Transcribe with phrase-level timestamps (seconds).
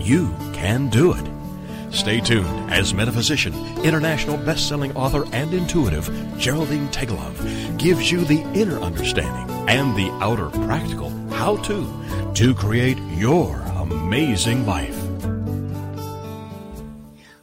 [0.00, 1.94] You can do it.
[1.94, 3.52] Stay tuned as metaphysician,
[3.84, 10.48] international best-selling author, and intuitive Geraldine Teggelove gives you the inner understanding and the outer
[10.66, 11.86] practical how-to
[12.34, 14.96] to create your amazing life.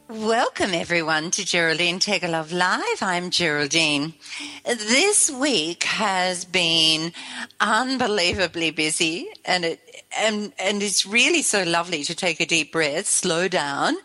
[0.08, 3.02] Welcome everyone to Geraldine Teggelove Live.
[3.02, 4.14] I'm Geraldine.
[4.66, 7.12] This week has been
[7.60, 9.80] unbelievably busy and it
[10.18, 13.96] and and it's really so lovely to take a deep breath, slow down,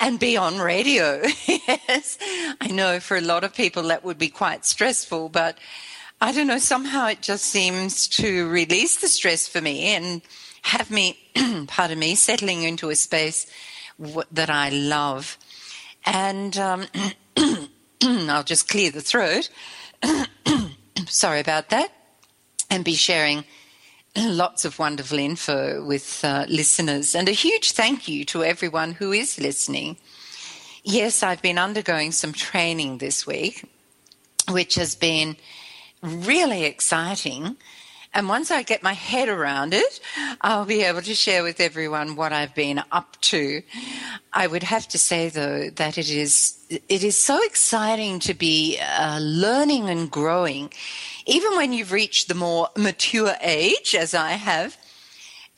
[0.00, 1.22] and be on radio.
[1.46, 2.18] yes,
[2.60, 5.58] I know for a lot of people that would be quite stressful, but
[6.20, 6.58] I don't know.
[6.58, 10.22] Somehow it just seems to release the stress for me and
[10.62, 11.18] have me,
[11.66, 13.46] pardon me, settling into a space
[14.30, 15.36] that I love.
[16.04, 16.86] And um,
[18.02, 19.50] I'll just clear the throat.
[21.06, 21.92] Sorry about that.
[22.70, 23.44] And be sharing
[24.16, 27.14] lots of wonderful info with uh, listeners.
[27.14, 29.96] And a huge thank you to everyone who is listening.
[30.84, 33.64] Yes, I've been undergoing some training this week,
[34.50, 35.36] which has been
[36.02, 37.56] really exciting.
[38.14, 40.00] And once I get my head around it,
[40.42, 43.62] I'll be able to share with everyone what I've been up to.
[44.34, 48.78] I would have to say though that it is it is so exciting to be
[48.80, 50.72] uh, learning and growing,
[51.26, 54.76] even when you've reached the more mature age, as I have,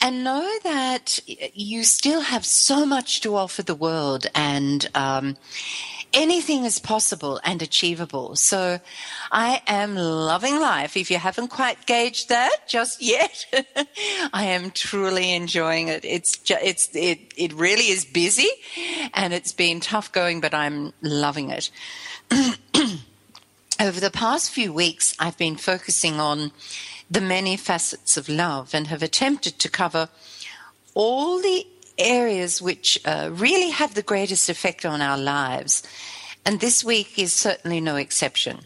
[0.01, 4.89] and know that you still have so much to offer the world and.
[4.95, 5.37] Um,
[6.15, 8.37] anything is possible and achievable.
[8.37, 8.81] So
[9.31, 10.97] I am loving life.
[10.97, 13.45] If you haven't quite gauged that just yet,
[14.33, 16.05] I am truly enjoying it.
[16.05, 18.49] It's ju- it's it it really is busy
[19.13, 21.71] and it's been tough going, but I'm loving it.
[23.81, 26.53] Over the past few weeks, I've been focusing on
[27.11, 30.09] the many facets of love and have attempted to cover
[30.95, 31.67] all the
[31.99, 35.83] areas which uh, really have the greatest effect on our lives.
[36.47, 38.61] And this week is certainly no exception.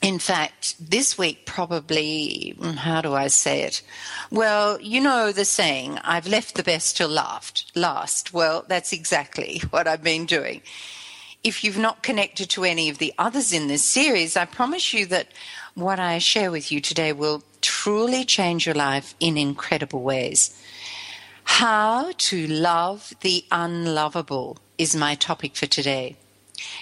[0.00, 3.82] In fact, this week probably, mm, how do I say it?
[4.30, 7.70] Well, you know the saying, I've left the best till last.
[7.74, 8.32] last.
[8.32, 10.62] Well, that's exactly what I've been doing.
[11.42, 15.06] If you've not connected to any of the others in this series, I promise you
[15.06, 15.28] that
[15.74, 20.54] what I share with you today will truly change your life in incredible ways.
[21.44, 26.16] How to love the unlovable is my topic for today.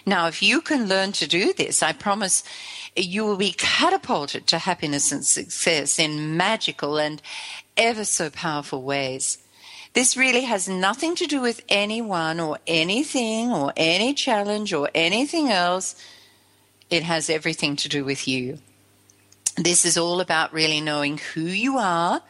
[0.05, 2.43] Now, if you can learn to do this, I promise
[2.97, 7.23] you will be catapulted to happiness and success in magical and
[7.77, 9.39] ever so powerful ways.
[9.94, 15.50] This really has nothing to do with anyone or anything or any challenge or anything
[15.50, 15.97] else.
[16.91, 18.59] It has everything to do with you.
[19.56, 22.22] This is all about really knowing who you are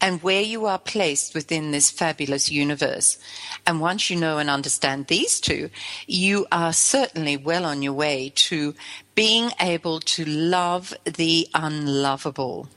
[0.00, 3.18] and where you are placed within this fabulous universe.
[3.66, 5.70] And once you know and understand these two,
[6.06, 8.74] you are certainly well on your way to
[9.14, 12.68] being able to love the unlovable.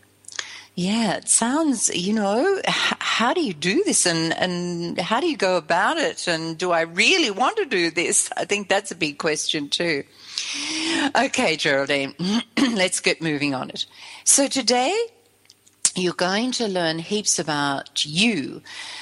[0.76, 2.62] Yeah, it sounds, you know,
[3.20, 6.26] how do you do this and, and how do you go about it?
[6.26, 8.30] And do I really want to do this?
[8.38, 10.06] I think that's a big question too.
[11.14, 12.16] Okay, Geraldine,
[12.58, 13.86] let's get moving on it.
[14.24, 14.98] So today
[15.96, 18.62] you're going to learn heaps about you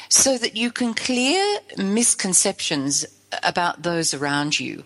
[0.09, 3.05] so that you can clear misconceptions
[3.43, 4.83] about those around you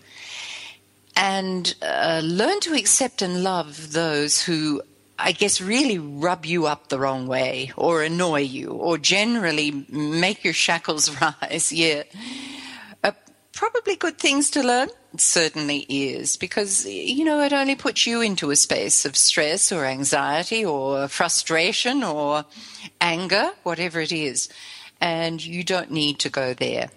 [1.16, 4.82] and uh, learn to accept and love those who
[5.22, 10.42] I guess really rub you up the wrong way or annoy you or generally make
[10.44, 11.72] your shackles rise.
[11.72, 12.02] Yeah
[13.04, 13.12] uh,
[13.52, 14.88] probably good things to learn.
[15.16, 19.84] Certainly is because, you know, it only puts you into a space of stress or
[19.84, 22.44] anxiety or frustration or
[23.00, 24.48] anger, whatever it is.
[25.00, 26.90] And you don't need to go there.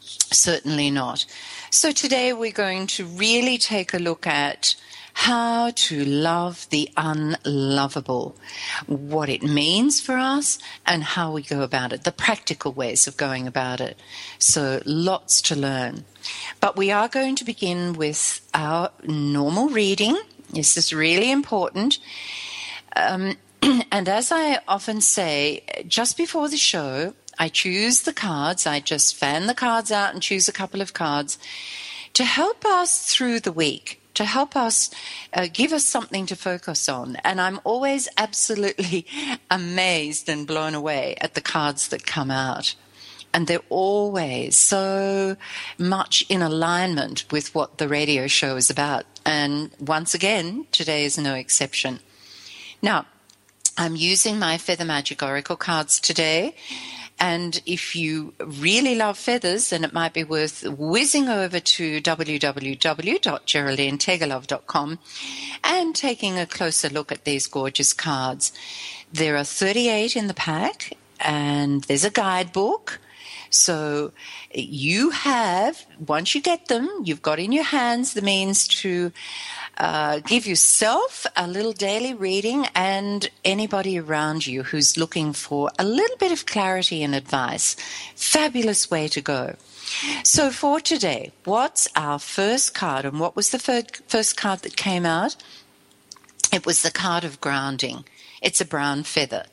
[0.00, 1.24] Certainly not.
[1.70, 4.74] So today we're going to really take a look at
[5.14, 8.36] how to love the unlovable,
[8.86, 13.16] what it means for us, and how we go about it, the practical ways of
[13.16, 13.98] going about it.
[14.38, 16.04] So, lots to learn.
[16.60, 20.18] But we are going to begin with our normal reading.
[20.50, 21.98] This is really important.
[22.96, 28.66] Um, and as I often say, just before the show, I choose the cards.
[28.66, 31.38] I just fan the cards out and choose a couple of cards
[32.14, 34.90] to help us through the week, to help us
[35.32, 37.16] uh, give us something to focus on.
[37.24, 39.06] And I'm always absolutely
[39.50, 42.74] amazed and blown away at the cards that come out.
[43.34, 45.36] And they're always so
[45.78, 49.06] much in alignment with what the radio show is about.
[49.24, 52.00] And once again, today is no exception.
[52.82, 53.06] Now,
[53.78, 56.54] I'm using my Feather Magic Oracle cards today.
[57.18, 64.98] And if you really love feathers, then it might be worth whizzing over to www.geraldineteggelove.com
[65.62, 68.52] and taking a closer look at these gorgeous cards.
[69.12, 72.98] There are 38 in the pack, and there's a guidebook.
[73.50, 74.12] So
[74.54, 79.12] you have, once you get them, you've got in your hands the means to
[79.78, 85.84] uh, give yourself a little daily reading and anybody around you who's looking for a
[85.84, 87.74] little bit of clarity and advice.
[88.14, 89.56] Fabulous way to go.
[90.24, 93.58] So for today, what's our first card and what was the
[94.06, 95.36] first card that came out?
[96.52, 98.04] It was the card of grounding.
[98.40, 99.44] It's a brown feather.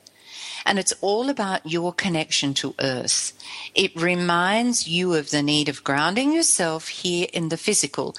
[0.65, 3.33] And it's all about your connection to earth.
[3.73, 8.15] It reminds you of the need of grounding yourself here in the physical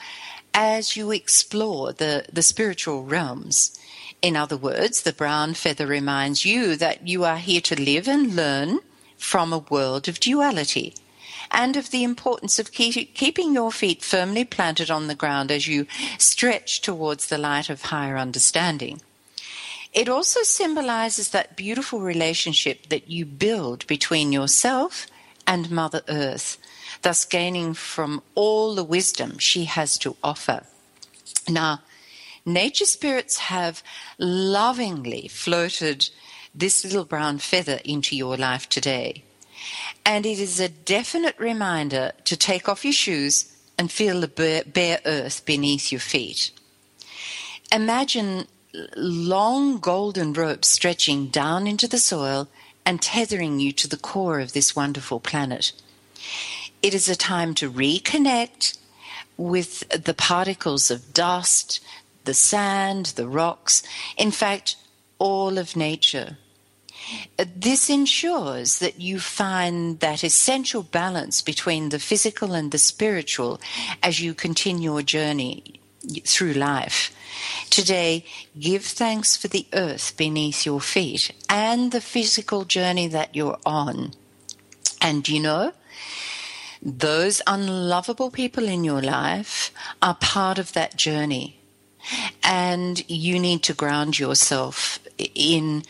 [0.55, 3.79] as you explore the, the spiritual realms.
[4.23, 8.37] In other words, the brown feather reminds you that you are here to live and
[8.37, 8.81] learn
[9.17, 10.95] from a world of duality
[11.51, 15.67] and of the importance of keep, keeping your feet firmly planted on the ground as
[15.67, 15.87] you
[16.19, 19.01] stretch towards the light of higher understanding.
[19.93, 25.07] It also symbolizes that beautiful relationship that you build between yourself
[25.47, 26.59] and Mother Earth,
[27.03, 30.63] thus gaining from all the wisdom she has to offer.
[31.49, 31.81] Now,
[32.45, 33.83] nature spirits have
[34.19, 36.11] lovingly floated
[36.55, 39.25] this little brown feather into your life today.
[40.05, 44.65] And it is a definite reminder to take off your shoes and feel the bare,
[44.65, 46.51] bare earth beneath your feet.
[47.73, 48.47] Imagine
[48.97, 52.49] long golden ropes stretching down into the soil
[52.85, 55.73] and tethering you to the core of this wonderful planet.
[56.83, 58.79] It is a time to reconnect
[59.37, 61.81] with the particles of dust,
[62.25, 63.83] the sand, the rocks,
[64.17, 64.77] in fact,
[65.19, 66.39] all of nature.
[67.57, 73.61] This ensures that you find that essential balance between the physical and the spiritual
[74.03, 75.81] as you continue your journey
[76.25, 77.15] through life.
[77.69, 78.25] Today,
[78.59, 84.13] give thanks for the earth beneath your feet and the physical journey that you're on.
[85.01, 85.73] And you know,
[86.83, 91.57] those unlovable people in your life are part of that journey.
[92.43, 94.99] And you need to ground yourself
[95.35, 95.83] in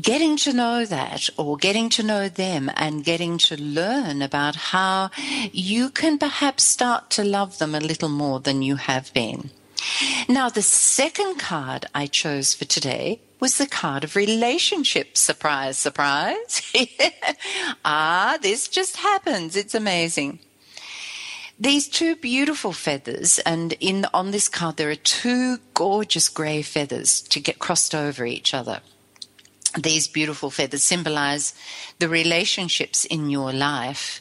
[0.00, 5.10] getting to know that or getting to know them and getting to learn about how
[5.52, 9.50] you can perhaps start to love them a little more than you have been.
[10.28, 15.16] Now, the second card I chose for today was the card of relationship.
[15.16, 16.62] Surprise, surprise.
[17.84, 19.56] ah, this just happens.
[19.56, 20.38] It's amazing.
[21.58, 27.22] These two beautiful feathers, and in on this card there are two gorgeous grey feathers
[27.22, 28.80] to get crossed over each other.
[29.78, 31.54] These beautiful feathers symbolize
[31.98, 34.20] the relationships in your life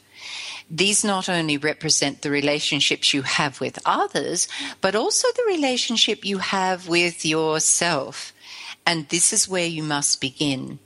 [0.70, 4.48] these not only represent the relationships you have with others,
[4.82, 8.34] but also the relationship you have with yourself.
[8.86, 10.80] And this is where you must begin.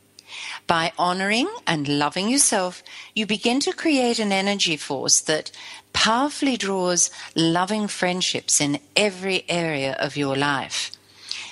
[0.68, 2.84] By honoring and loving yourself,
[3.16, 5.52] you begin to create an energy force that
[5.92, 10.92] powerfully draws loving friendships in every area of your life.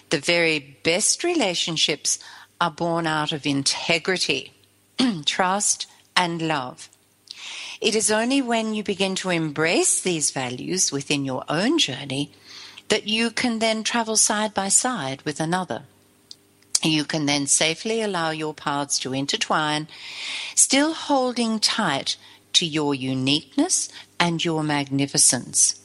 [0.09, 2.19] The very best relationships
[2.61, 4.53] are born out of integrity,
[5.25, 6.89] trust, and love.
[7.81, 12.31] It is only when you begin to embrace these values within your own journey
[12.89, 15.83] that you can then travel side by side with another.
[16.83, 19.87] You can then safely allow your paths to intertwine,
[20.55, 22.17] still holding tight
[22.53, 25.79] to your uniqueness and your magnificence.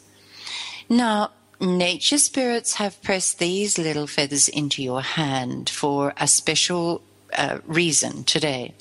[0.88, 1.30] Now,
[1.60, 7.02] nature spirits have pressed these little feathers into your hand for a special
[7.36, 8.74] uh, reason today.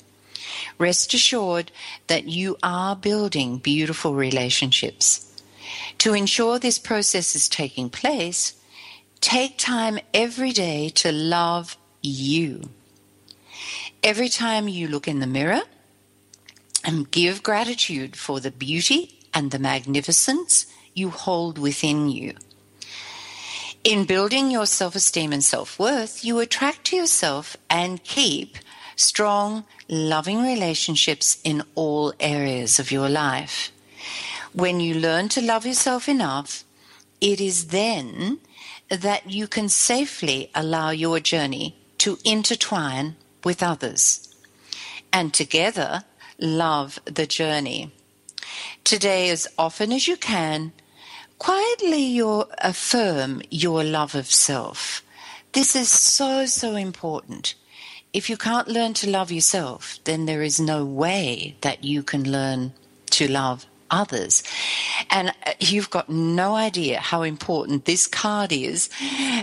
[0.78, 1.70] Rest assured
[2.08, 5.28] that you are building beautiful relationships.
[5.98, 8.54] To ensure this process is taking place,
[9.20, 12.68] take time every day to love you.
[14.02, 15.62] Every time you look in the mirror,
[16.84, 22.34] and give gratitude for the beauty and the magnificence you hold within you.
[23.84, 28.56] In building your self esteem and self worth, you attract to yourself and keep
[28.94, 33.72] strong, loving relationships in all areas of your life.
[34.52, 36.64] When you learn to love yourself enough,
[37.20, 38.38] it is then
[38.88, 44.34] that you can safely allow your journey to intertwine with others
[45.12, 46.02] and together
[46.36, 47.92] love the journey.
[48.82, 50.72] Today, as often as you can,
[51.38, 52.02] quietly
[52.58, 55.04] affirm your love of self.
[55.52, 57.54] This is so, so important.
[58.12, 62.28] If you can't learn to love yourself, then there is no way that you can
[62.28, 62.72] learn
[63.10, 64.42] to love others.
[65.10, 68.90] And uh, you've got no idea how important this card is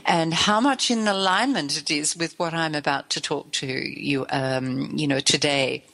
[0.06, 4.26] and how much in alignment it is with what I'm about to talk to you,
[4.30, 5.86] um, you know, today.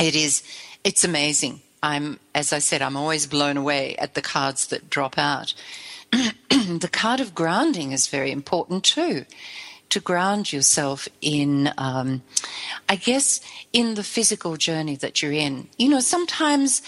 [0.00, 0.42] It is,
[0.82, 1.60] it's amazing.
[1.82, 5.54] I'm, as I said, I'm always blown away at the cards that drop out.
[6.10, 9.26] the card of grounding is very important too
[9.90, 12.22] to ground yourself in, um,
[12.88, 13.40] I guess,
[13.72, 15.68] in the physical journey that you're in.
[15.78, 16.82] You know, sometimes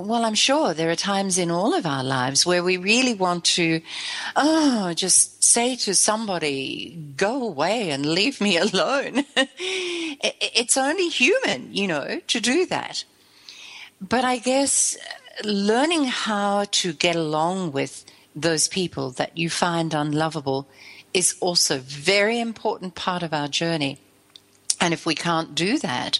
[0.00, 3.44] well, I'm sure there are times in all of our lives where we really want
[3.56, 3.82] to,
[4.36, 9.24] oh, just say to somebody, go away and leave me alone.
[9.36, 13.04] it's only human, you know, to do that.
[14.00, 14.96] But I guess
[15.44, 20.66] learning how to get along with those people that you find unlovable
[21.12, 23.98] is also a very important part of our journey.
[24.80, 26.18] And if we can't do that,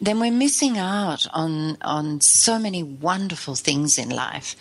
[0.00, 4.56] then we're missing out on, on so many wonderful things in life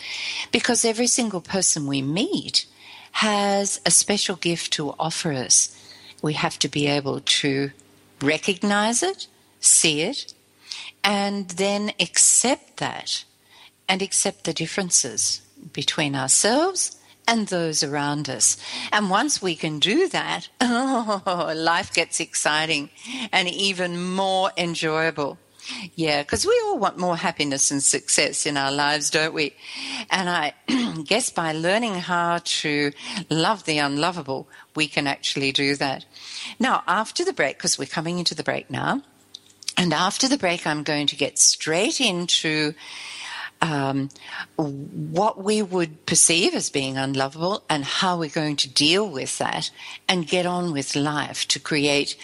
[0.52, 2.66] because every single person we meet
[3.14, 5.76] has a special gift to offer us.
[6.22, 7.72] We have to be able to
[8.22, 9.28] recognize it,
[9.60, 10.34] see it,
[11.04, 13.24] and then accept that
[13.88, 15.42] and accept the differences
[15.74, 18.58] between ourselves and those around us.
[18.92, 22.90] And once we can do that, oh, life gets exciting
[23.32, 25.38] and even more enjoyable.
[25.96, 29.56] Yeah, because we all want more happiness and success in our lives, don't we?
[30.10, 30.54] And I
[31.06, 32.92] guess by learning how to
[33.30, 36.06] love the unlovable, we can actually do that.
[36.60, 39.04] Now, after the break, because we're coming into the break now,
[39.78, 42.74] and after the break, I'm going to get straight into
[43.64, 44.10] um,
[44.58, 49.72] what we would perceive as being unlovable and how we're going to deal with that
[50.08, 52.18] and get on with life to create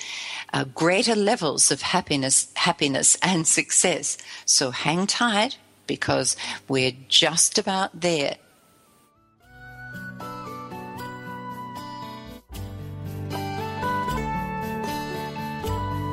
[0.52, 4.18] uh, greater levels of happiness, happiness and success.
[4.46, 6.36] So hang tight because
[6.68, 8.36] we're just about there.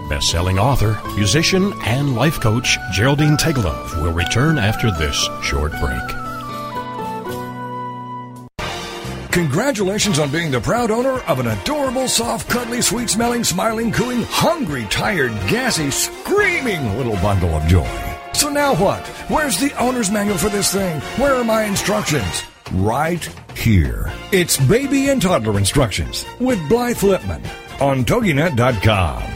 [0.08, 6.26] Best-selling author, musician, and life coach Geraldine Teggelove will return after this short break.
[9.36, 14.22] Congratulations on being the proud owner of an adorable, soft, cuddly, sweet smelling, smiling, cooing,
[14.22, 18.16] hungry, tired, gassy, screaming little bundle of joy.
[18.32, 19.06] So now what?
[19.28, 21.00] Where's the owner's manual for this thing?
[21.20, 22.44] Where are my instructions?
[22.72, 24.10] Right here.
[24.32, 27.44] It's baby and toddler instructions with Blythe Lipman
[27.80, 29.35] on TogiNet.com.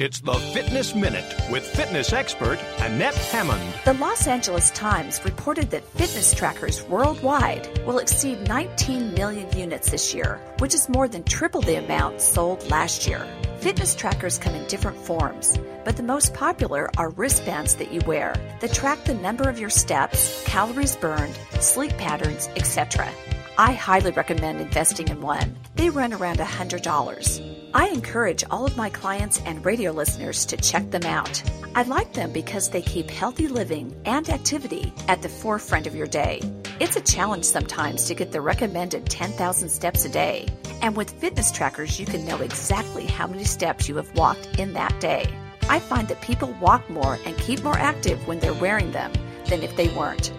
[0.00, 3.74] It's the Fitness Minute with fitness expert Annette Hammond.
[3.84, 10.14] The Los Angeles Times reported that fitness trackers worldwide will exceed 19 million units this
[10.14, 13.26] year, which is more than triple the amount sold last year.
[13.58, 18.36] Fitness trackers come in different forms, but the most popular are wristbands that you wear
[18.60, 23.10] that track the number of your steps, calories burned, sleep patterns, etc.
[23.58, 25.56] I highly recommend investing in one.
[25.74, 27.57] They run around $100.
[27.74, 31.42] I encourage all of my clients and radio listeners to check them out.
[31.74, 36.06] I like them because they keep healthy living and activity at the forefront of your
[36.06, 36.40] day.
[36.80, 40.48] It's a challenge sometimes to get the recommended 10,000 steps a day.
[40.80, 44.72] And with fitness trackers, you can know exactly how many steps you have walked in
[44.72, 45.28] that day.
[45.68, 49.12] I find that people walk more and keep more active when they're wearing them
[49.46, 50.32] than if they weren't.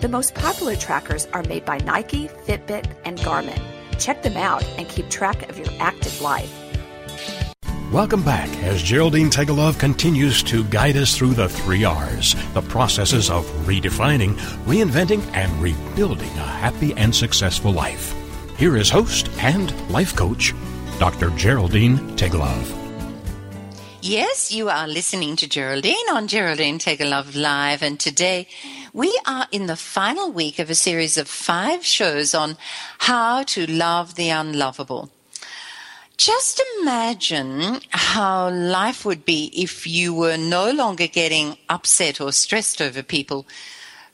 [0.00, 3.62] The most popular trackers are made by Nike, Fitbit, and Garmin.
[4.00, 6.61] Check them out and keep track of your active life.
[7.92, 13.28] Welcome back as Geraldine Teggelove continues to guide us through the three R's, the processes
[13.28, 14.32] of redefining,
[14.64, 18.14] reinventing, and rebuilding a happy and successful life.
[18.56, 20.54] here is host and life coach,
[20.98, 21.28] Dr.
[21.36, 22.72] Geraldine Teggelove.
[24.00, 28.48] Yes, you are listening to Geraldine on Geraldine Teggelove Live, and today
[28.94, 32.56] we are in the final week of a series of five shows on
[33.00, 35.10] how to love the unlovable.
[36.24, 42.80] Just imagine how life would be if you were no longer getting upset or stressed
[42.80, 43.44] over people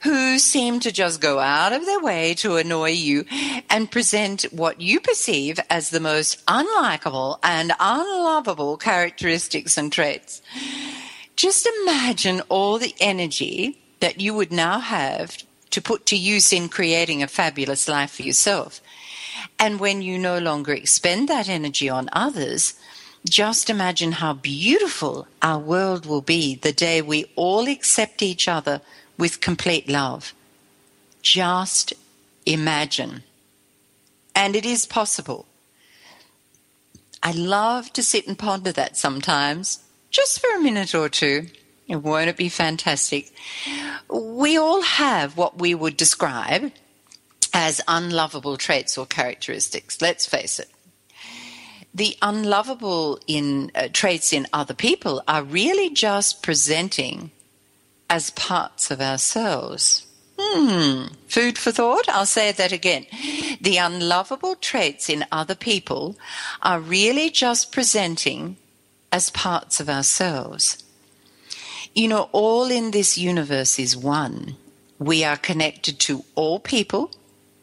[0.00, 3.26] who seem to just go out of their way to annoy you
[3.68, 10.40] and present what you perceive as the most unlikable and unlovable characteristics and traits.
[11.36, 15.36] Just imagine all the energy that you would now have
[15.72, 18.80] to put to use in creating a fabulous life for yourself.
[19.58, 22.74] And when you no longer expend that energy on others,
[23.28, 28.80] just imagine how beautiful our world will be the day we all accept each other
[29.16, 30.32] with complete love.
[31.22, 31.92] Just
[32.46, 33.24] imagine.
[34.34, 35.46] And it is possible.
[37.22, 41.48] I love to sit and ponder that sometimes, just for a minute or two.
[41.88, 43.32] Won't it be fantastic?
[44.08, 46.70] We all have what we would describe
[47.52, 50.00] as unlovable traits or characteristics.
[50.00, 50.68] Let's face it.
[51.94, 57.30] The unlovable in uh, traits in other people are really just presenting
[58.10, 60.06] as parts of ourselves.
[60.38, 62.08] Hmm, food for thought?
[62.08, 63.06] I'll say that again.
[63.60, 66.16] The unlovable traits in other people
[66.62, 68.56] are really just presenting
[69.10, 70.84] as parts of ourselves.
[71.94, 74.56] You know, all in this universe is one.
[75.00, 77.10] We are connected to all people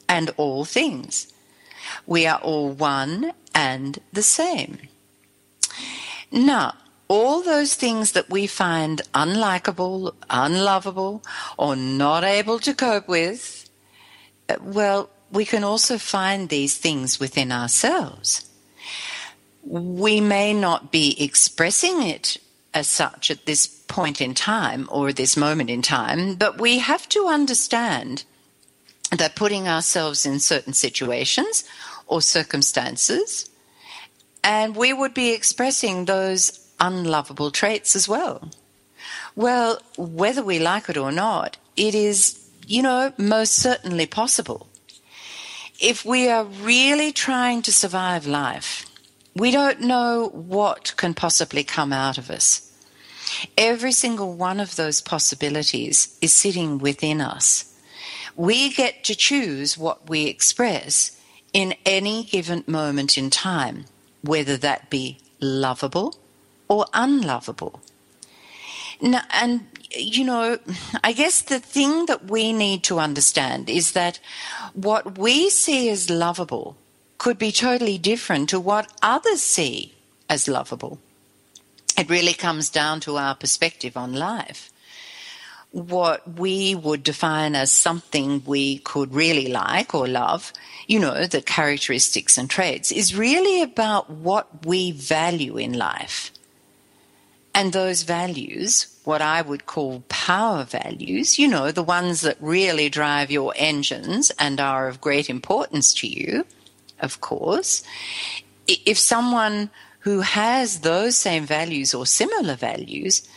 [0.08, 1.32] and all things.
[2.06, 4.80] We are all one and the same.
[6.32, 6.76] Now,
[7.08, 11.24] all those things that we find unlikable, unlovable,
[11.58, 13.70] or not able to cope with,
[14.62, 18.50] well, we can also find these things within ourselves.
[19.64, 22.38] We may not be expressing it
[22.74, 27.08] as such at this point in time or this moment in time, but we have
[27.10, 28.24] to understand
[29.12, 31.64] that putting ourselves in certain situations
[32.08, 33.50] or circumstances,
[34.44, 38.52] and we would be expressing those unlovable traits as well.
[39.36, 44.68] Well, whether we like it or not, it is, you know, most certainly possible.
[45.80, 48.86] If we are really trying to survive life,
[49.36, 52.72] we don't know what can possibly come out of us.
[53.58, 57.75] Every single one of those possibilities is sitting within us.
[58.36, 61.20] We get to choose what we express
[61.54, 63.86] in any given moment in time,
[64.22, 66.18] whether that be lovable
[66.68, 67.82] or unlovable.
[69.02, 70.60] Now, and you know,
[71.04, 74.20] I guess the thing that we need to understand is that
[74.74, 76.76] what we see as lovable
[77.18, 79.94] could be totally different to what others see
[80.30, 81.00] as lovable.
[81.98, 84.70] It really comes down to our perspective on life.
[85.76, 90.54] What we would define as something we could really like or love,
[90.88, 96.32] you know, the characteristics and traits, is really about what we value in life.
[97.54, 102.88] And those values, what I would call power values, you know, the ones that really
[102.88, 106.46] drive your engines and are of great importance to you,
[107.02, 107.84] of course,
[108.66, 113.28] if someone who has those same values or similar values,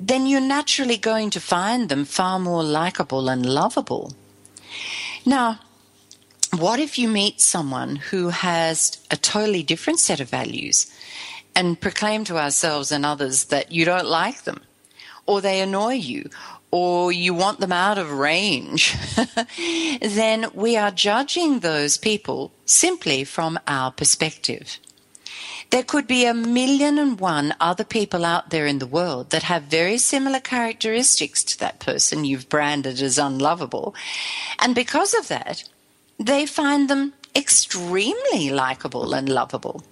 [0.00, 4.12] then you're naturally going to find them far more likable and lovable.
[5.26, 5.60] Now,
[6.58, 10.90] what if you meet someone who has a totally different set of values
[11.54, 14.62] and proclaim to ourselves and others that you don't like them,
[15.26, 16.28] or they annoy you,
[16.70, 18.94] or you want them out of range,
[20.00, 24.78] then we are judging those people simply from our perspective.
[25.70, 29.44] There could be a million and one other people out there in the world that
[29.44, 33.94] have very similar characteristics to that person you've branded as unlovable.
[34.60, 35.64] And because of that,
[36.18, 39.82] they find them extremely likable and lovable.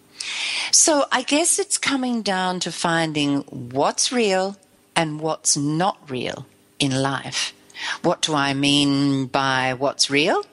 [0.70, 4.56] So I guess it's coming down to finding what's real
[4.94, 6.46] and what's not real
[6.78, 7.52] in life.
[8.02, 10.44] What do I mean by what's real?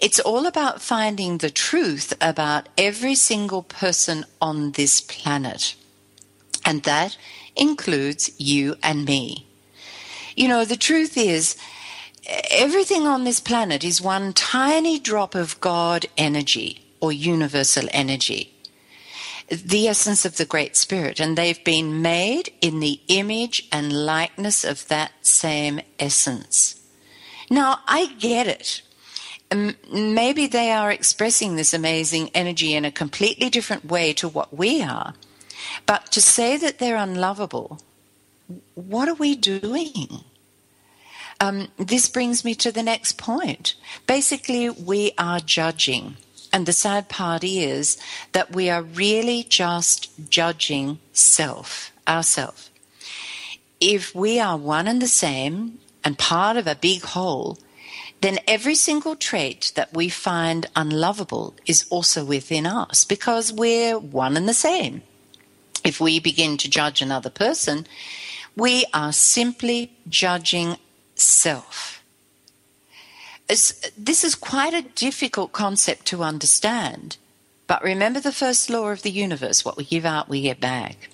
[0.00, 5.74] It's all about finding the truth about every single person on this planet.
[6.64, 7.16] And that
[7.56, 9.46] includes you and me.
[10.36, 11.56] You know, the truth is,
[12.50, 18.52] everything on this planet is one tiny drop of God energy or universal energy
[19.52, 24.64] the essence of the Great Spirit, and they've been made in the image and likeness
[24.64, 26.80] of that same essence.
[27.50, 28.80] Now, I get it.
[29.54, 34.82] Maybe they are expressing this amazing energy in a completely different way to what we
[34.82, 35.14] are.
[35.86, 37.80] But to say that they're unlovable,
[38.74, 40.24] what are we doing?
[41.40, 43.74] Um, this brings me to the next point.
[44.06, 46.16] Basically, we are judging.
[46.52, 47.96] And the sad part is
[48.32, 52.70] that we are really just judging self, ourself.
[53.80, 57.58] If we are one and the same and part of a big whole,
[58.22, 64.36] then every single trait that we find unlovable is also within us because we're one
[64.36, 65.02] and the same.
[65.84, 67.84] If we begin to judge another person,
[68.56, 70.76] we are simply judging
[71.16, 72.02] self.
[73.48, 77.16] this is quite a difficult concept to understand,
[77.66, 81.10] but remember the first law of the universe what we give out, we get back.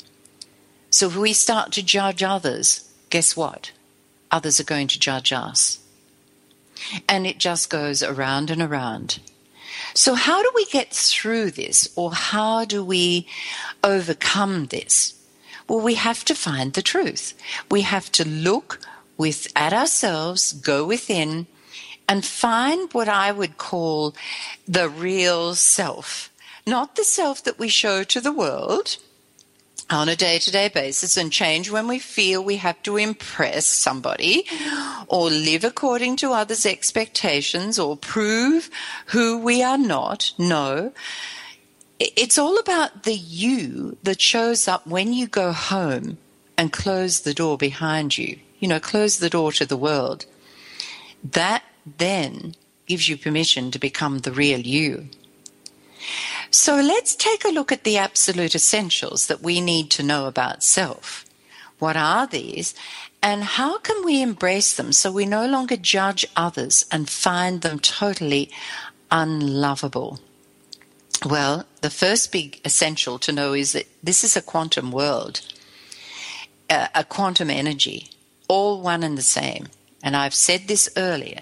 [0.90, 3.72] So if we start to judge others, guess what?
[4.30, 5.80] Others are going to judge us.
[7.08, 9.20] And it just goes around and around.
[9.94, 13.26] So, how do we get through this, or how do we
[13.82, 15.14] overcome this?
[15.68, 17.34] Well, we have to find the truth.
[17.70, 18.80] We have to look
[19.16, 21.46] with at ourselves, go within,
[22.08, 24.14] and find what I would call
[24.66, 26.32] the real self,
[26.66, 28.96] not the self that we show to the world
[29.90, 33.66] on a day to day basis and change when we feel we have to impress
[33.66, 34.44] somebody
[35.06, 38.70] or live according to others' expectations or prove
[39.06, 40.32] who we are not.
[40.38, 40.92] No.
[41.98, 46.18] It's all about the you that shows up when you go home
[46.56, 48.38] and close the door behind you.
[48.58, 50.26] You know, close the door to the world.
[51.24, 52.54] That then
[52.86, 55.08] gives you permission to become the real you.
[56.68, 60.62] So let's take a look at the absolute essentials that we need to know about
[60.62, 61.24] self.
[61.78, 62.74] What are these?
[63.22, 67.78] And how can we embrace them so we no longer judge others and find them
[67.78, 68.50] totally
[69.10, 70.20] unlovable?
[71.24, 75.40] Well, the first big essential to know is that this is a quantum world,
[76.68, 78.10] uh, a, quantum energy,
[78.46, 79.68] all one and the same.
[80.02, 81.40] And I've said this earlier.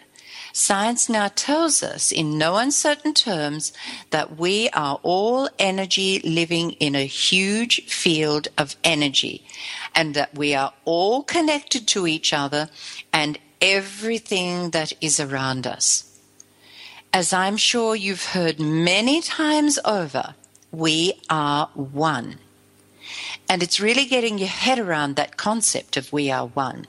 [0.59, 3.75] Science now tells us in no uncertain terms
[4.09, 9.47] that we are all energy living in a huge field of energy
[9.95, 12.71] and that we are all connected to each other
[13.13, 16.19] and everything that is around us.
[17.13, 20.35] As I'm sure you've heard many times over,
[20.73, 22.39] we are one.
[23.47, 26.87] And it's really getting your head around that concept of we are one.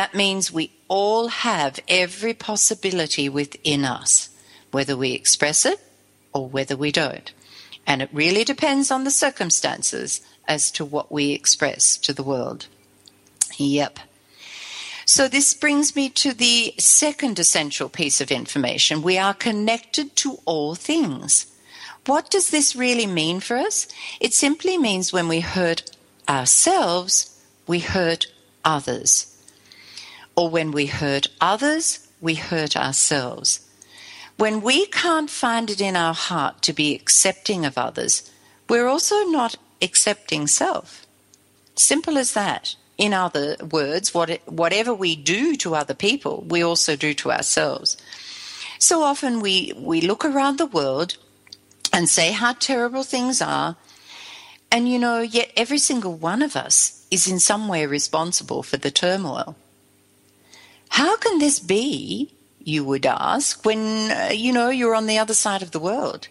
[0.00, 4.30] That means we all have every possibility within us,
[4.70, 5.78] whether we express it
[6.32, 7.30] or whether we don't.
[7.86, 12.66] And it really depends on the circumstances as to what we express to the world.
[13.58, 13.98] Yep.
[15.04, 19.02] So this brings me to the second essential piece of information.
[19.02, 21.44] We are connected to all things.
[22.06, 23.86] What does this really mean for us?
[24.18, 25.94] It simply means when we hurt
[26.26, 28.28] ourselves, we hurt
[28.64, 29.29] others
[30.40, 33.60] or when we hurt others, we hurt ourselves.
[34.38, 38.30] When we can't find it in our heart to be accepting of others,
[38.66, 41.06] we're also not accepting self.
[41.74, 42.74] Simple as that.
[42.96, 47.98] In other words, what, whatever we do to other people, we also do to ourselves.
[48.78, 51.18] So often we, we look around the world
[51.92, 53.76] and say how terrible things are,
[54.72, 58.78] and you know, yet every single one of us is in some way responsible for
[58.78, 59.54] the turmoil.
[60.90, 65.34] How can this be, you would ask, when, uh, you know, you're on the other
[65.34, 66.28] side of the world?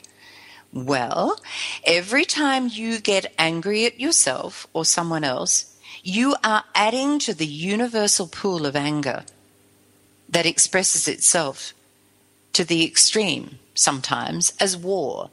[0.71, 1.39] Well,
[1.83, 7.47] every time you get angry at yourself or someone else, you are adding to the
[7.47, 9.23] universal pool of anger
[10.29, 11.73] that expresses itself
[12.53, 15.29] to the extreme sometimes as war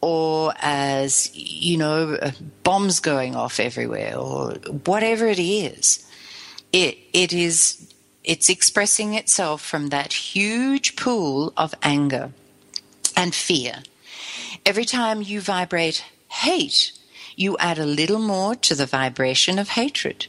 [0.00, 2.18] or as, you know,
[2.62, 4.52] bombs going off everywhere or
[4.84, 6.06] whatever it is.
[6.72, 7.89] It, it is
[8.24, 12.32] it's expressing itself from that huge pool of anger
[13.16, 13.82] and fear.
[14.66, 16.92] Every time you vibrate hate,
[17.36, 20.26] you add a little more to the vibration of hatred.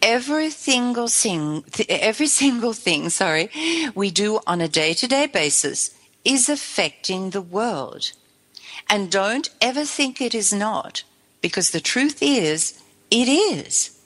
[0.00, 3.50] Every single thing, every single thing, sorry,
[3.94, 5.94] we do on a day-to-day basis
[6.24, 8.12] is affecting the world.
[8.88, 11.04] And don't ever think it is not,
[11.40, 13.98] because the truth is, it is.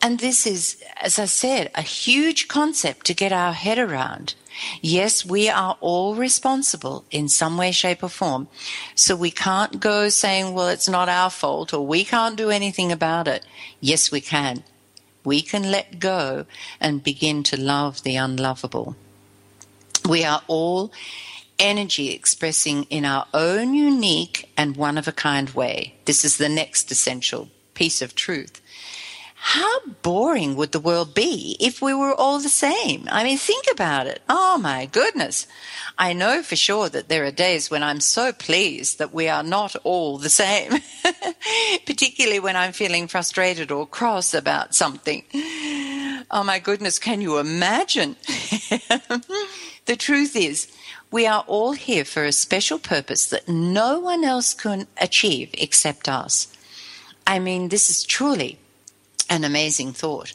[0.00, 4.34] And this is, as I said, a huge concept to get our head around.
[4.80, 8.48] Yes, we are all responsible in some way, shape, or form.
[8.94, 12.90] So we can't go saying, well, it's not our fault or we can't do anything
[12.90, 13.44] about it.
[13.80, 14.64] Yes, we can.
[15.24, 16.46] We can let go
[16.80, 18.96] and begin to love the unlovable.
[20.08, 20.92] We are all
[21.58, 25.94] energy expressing in our own unique and one of a kind way.
[26.04, 28.60] This is the next essential piece of truth.
[29.38, 33.06] How boring would the world be if we were all the same?
[33.10, 34.22] I mean, think about it.
[34.28, 35.46] Oh my goodness.
[35.98, 39.42] I know for sure that there are days when I'm so pleased that we are
[39.42, 40.72] not all the same,
[41.86, 45.24] particularly when I'm feeling frustrated or cross about something.
[46.30, 48.16] Oh my goodness, can you imagine?
[49.86, 50.66] the truth is,
[51.10, 56.08] we are all here for a special purpose that no one else can achieve except
[56.08, 56.48] us.
[57.26, 58.58] I mean, this is truly
[59.28, 60.32] an amazing thought.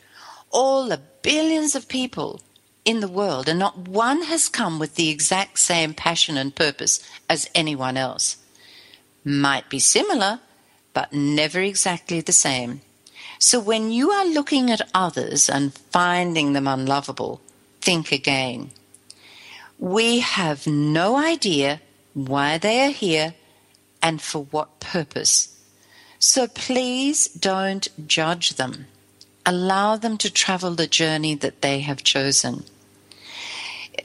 [0.50, 2.42] All the billions of people
[2.84, 7.00] in the world, and not one has come with the exact same passion and purpose
[7.30, 8.38] as anyone else.
[9.24, 10.40] Might be similar,
[10.94, 12.82] but never exactly the same.
[13.38, 17.42] So when you are looking at others and finding them unlovable,
[17.82, 18.72] think again.
[19.80, 21.82] We have no idea
[22.14, 23.34] why they are here
[24.02, 25.58] and for what purpose.
[26.22, 28.86] So please don't judge them.
[29.44, 32.64] Allow them to travel the journey that they have chosen.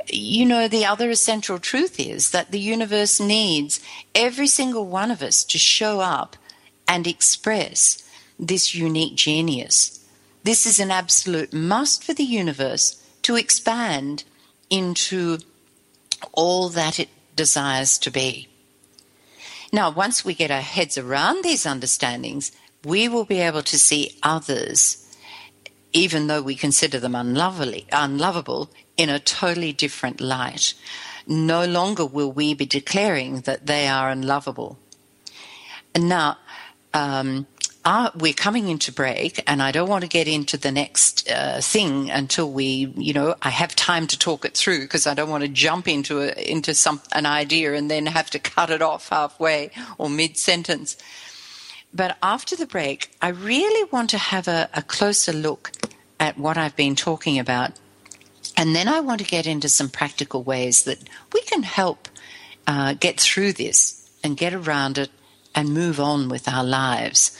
[0.09, 3.81] You know, the other essential truth is that the universe needs
[4.15, 6.37] every single one of us to show up
[6.89, 8.03] and express
[8.39, 10.03] this unique genius.
[10.43, 14.25] This is an absolute must for the universe to expand
[14.71, 15.37] into
[16.33, 18.49] all that it desires to be.
[19.73, 22.53] Now, once we get our heads around these understandings,
[22.85, 25.05] we will be able to see others,
[25.93, 30.75] even though we consider them unlovely, unlovable, in a totally different light.
[31.27, 34.79] No longer will we be declaring that they are unlovable.
[35.95, 36.39] And now,
[36.95, 37.47] um,
[37.87, 41.61] uh, we're coming into break, and I don't want to get into the next uh,
[41.61, 45.31] thing until we, you know, I have time to talk it through because I don't
[45.31, 48.83] want to jump into a, into some an idea and then have to cut it
[48.83, 50.97] off halfway or mid sentence.
[51.95, 55.71] But after the break, I really want to have a, a closer look
[56.19, 57.71] at what I've been talking about,
[58.57, 60.99] and then I want to get into some practical ways that
[61.33, 62.09] we can help
[62.67, 65.11] uh, get through this and get around it
[65.57, 67.37] and move on with our lives.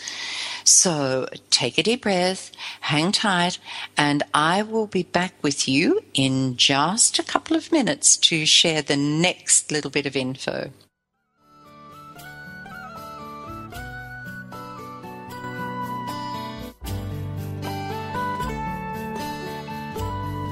[0.65, 2.51] So take a deep breath,
[2.81, 3.61] hang tight,
[3.97, 8.83] and I will be back with you in just a couple of minutes to share
[8.83, 10.71] the next little bit of info.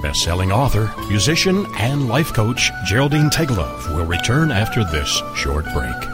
[0.00, 6.13] Best-selling author, musician, and life coach Geraldine Teggelove will return after this short break.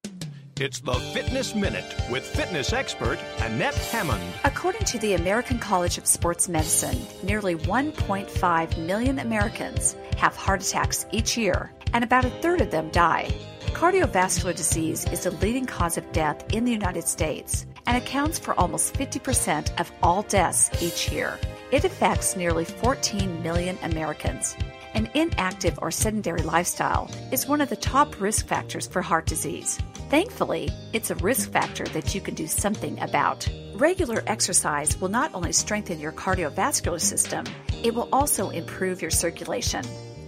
[0.59, 4.21] It's the Fitness Minute with fitness expert Annette Hammond.
[4.43, 11.05] According to the American College of Sports Medicine, nearly 1.5 million Americans have heart attacks
[11.11, 13.33] each year, and about a third of them die.
[13.67, 18.53] Cardiovascular disease is the leading cause of death in the United States and accounts for
[18.59, 21.39] almost 50% of all deaths each year.
[21.71, 24.55] It affects nearly 14 million Americans.
[24.93, 29.79] An inactive or sedentary lifestyle is one of the top risk factors for heart disease.
[30.11, 33.47] Thankfully, it's a risk factor that you can do something about.
[33.75, 37.45] Regular exercise will not only strengthen your cardiovascular system,
[37.81, 39.85] it will also improve your circulation.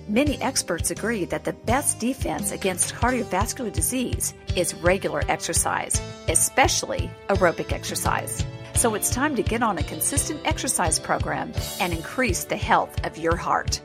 [0.07, 7.73] Many experts agree that the best defense against cardiovascular disease is regular exercise, especially aerobic
[7.73, 8.41] exercise.
[8.75, 13.17] So it's time to get on a consistent exercise program and increase the health of
[13.17, 13.81] your heart.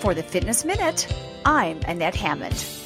[0.00, 1.06] For the Fitness Minute,
[1.44, 2.83] I'm Annette Hammond.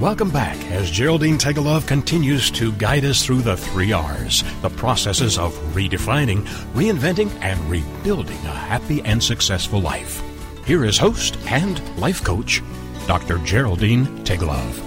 [0.00, 5.36] Welcome back as Geraldine Teggelove continues to guide us through the three R's, the processes
[5.38, 10.22] of redefining, reinventing, and rebuilding a happy and successful life.
[10.64, 12.62] here is host and life coach,
[13.08, 13.38] Dr.
[13.38, 14.84] Geraldine Teggelove.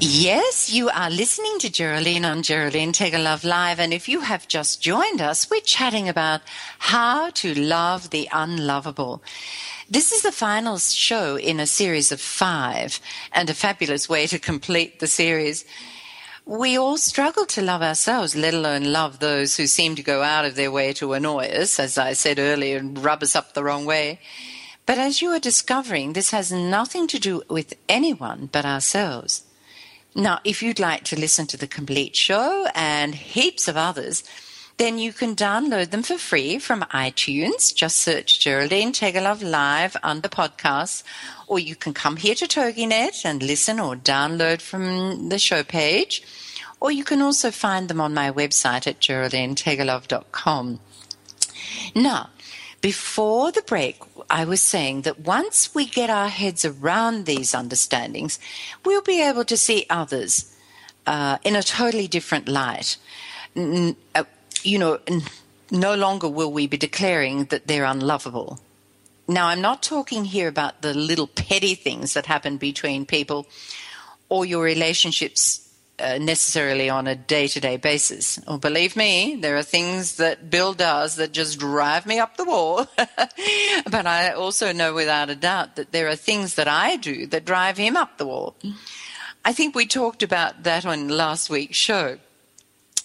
[0.00, 3.78] Yes, you are listening to Geraldine on Geraldine Teggelove Live.
[3.78, 6.40] And if you have just joined us, we're chatting about
[6.80, 9.22] how to love the unlovable.
[9.88, 12.98] This is the final show in a series of five
[13.30, 15.64] and a fabulous way to complete the series.
[16.44, 20.44] We all struggle to love ourselves, let alone love those who seem to go out
[20.44, 23.62] of their way to annoy us, as I said earlier, and rub us up the
[23.62, 24.18] wrong way.
[24.86, 29.44] But as you are discovering, this has nothing to do with anyone but ourselves.
[30.16, 34.24] Now, if you'd like to listen to the complete show and heaps of others,
[34.78, 37.74] then you can download them for free from iTunes.
[37.74, 41.02] Just search Geraldine Teggelove Live under podcasts,
[41.46, 46.22] or you can come here to TogiNet and listen or download from the show page,
[46.78, 50.80] or you can also find them on my website at geraldineteggelove.com.
[51.94, 52.30] Now,
[52.82, 53.96] before the break,
[54.28, 58.38] I was saying that once we get our heads around these understandings,
[58.84, 60.54] we'll be able to see others
[61.06, 62.98] uh, in a totally different light.
[64.62, 64.98] You know,
[65.70, 68.60] no longer will we be declaring that they're unlovable.
[69.28, 73.46] Now, I'm not talking here about the little petty things that happen between people
[74.28, 75.66] or your relationships
[75.98, 78.38] uh, necessarily on a day to day basis.
[78.46, 82.44] Or believe me, there are things that Bill does that just drive me up the
[82.44, 82.86] wall.
[82.96, 87.44] but I also know without a doubt that there are things that I do that
[87.44, 88.56] drive him up the wall.
[89.44, 92.18] I think we talked about that on last week's show.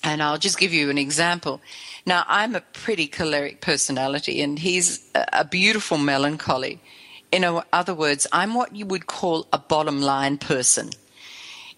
[0.04, 1.62] And I'll just give you an example.
[2.06, 6.80] Now, I'm a pretty choleric personality, and he's a beautiful melancholy.
[7.32, 10.90] In other words, I'm what you would call a bottom line person.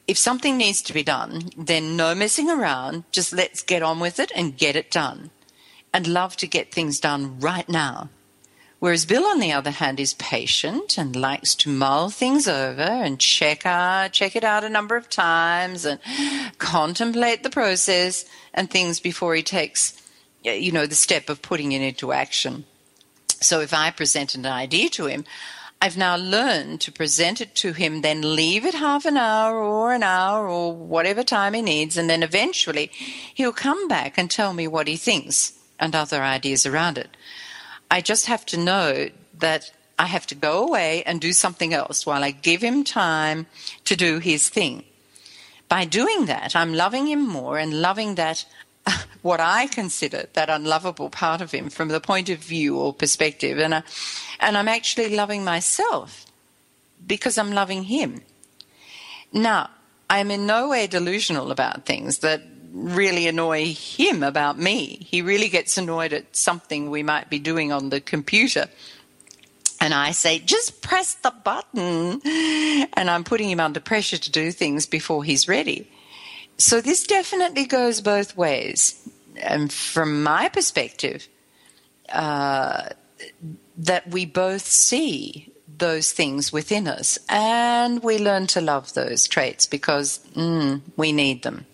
[0.07, 4.19] If something needs to be done, then no messing around, just let's get on with
[4.19, 5.29] it and get it done.
[5.93, 8.09] And love to get things done right now.
[8.83, 13.17] Whereas Bill, on the other hand, is patient and likes to mull things over and
[13.17, 16.01] check out, check it out a number of times and
[16.57, 19.93] contemplate the process and things before he takes,
[20.43, 22.65] you know, the step of putting it into action.
[23.39, 25.23] So if I present an idea to him,
[25.81, 29.93] I've now learned to present it to him, then leave it half an hour or
[29.93, 32.91] an hour or whatever time he needs, and then eventually
[33.33, 37.15] he'll come back and tell me what he thinks and other ideas around it.
[37.93, 42.08] I just have to know that I have to go away and do something else
[42.08, 43.45] while I give him time
[43.86, 44.84] to do his thing.
[45.69, 48.45] By doing that, I'm loving him more and loving that
[49.21, 53.60] what I consider that unlovable part of him from the point of view or perspective,
[53.60, 53.84] and I,
[54.39, 56.25] and I'm actually loving myself
[57.06, 58.23] because I'm loving him.
[59.32, 59.69] Now,
[60.10, 62.41] I'm in no way delusional about things that
[62.73, 65.05] really annoy him about me.
[65.07, 68.67] He really gets annoyed at something we might be doing on the computer.
[69.79, 72.21] And I say, just press the button.
[72.95, 75.89] And I'm putting him under pressure to do things before he's ready.
[76.57, 78.99] So this definitely goes both ways.
[79.41, 81.27] And from my perspective,
[82.09, 82.89] uh,
[83.77, 89.65] that we both see those things within us and we learn to love those traits
[89.65, 91.65] because mm, we need them.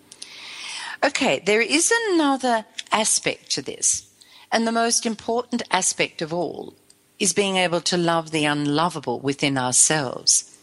[1.02, 4.06] Okay, there is another aspect to this,
[4.52, 6.74] and the most important aspect of all
[7.18, 10.58] is being able to love the unlovable within ourselves.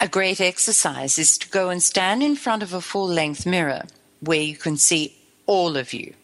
[0.00, 3.82] A great exercise is to go and stand in front of a full length mirror
[4.20, 5.16] where you can see
[5.46, 6.14] all of you.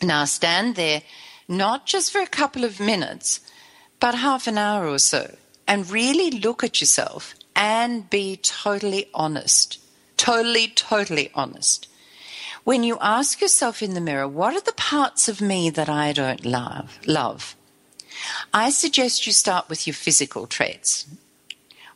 [0.00, 1.02] Now stand there
[1.46, 3.40] not just for a couple of minutes,
[3.98, 5.36] but half an hour or so,
[5.68, 9.78] and really look at yourself and be totally honest.
[10.16, 11.86] Totally, totally honest
[12.70, 16.12] when you ask yourself in the mirror, what are the parts of me that I
[16.12, 17.00] don't love?
[17.04, 17.56] Love.
[18.54, 21.08] I suggest you start with your physical traits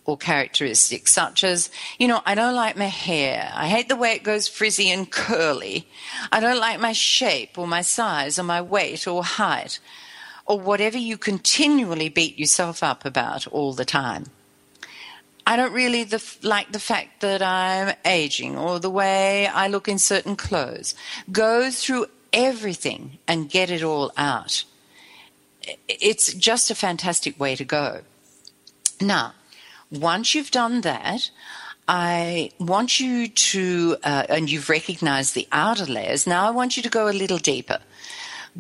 [0.05, 3.53] or characteristics, such as, you know, I don't like my hair.
[3.55, 5.87] I hate the way it goes frizzy and curly.
[6.33, 9.79] I don't like my shape or my size or my weight or height
[10.45, 14.25] or whatever you continually beat yourself up about all the time.
[15.47, 19.89] I don't really the, like the fact that I'm aging or the way I look
[19.89, 20.95] in certain clothes.
[21.31, 24.65] Go through everything and get it all out.
[25.89, 28.01] It's just a fantastic way to go.
[29.01, 29.35] Now,
[29.91, 31.31] once you've done that,
[31.87, 36.83] I want you to, uh, and you've recognized the outer layers, now I want you
[36.83, 37.79] to go a little deeper.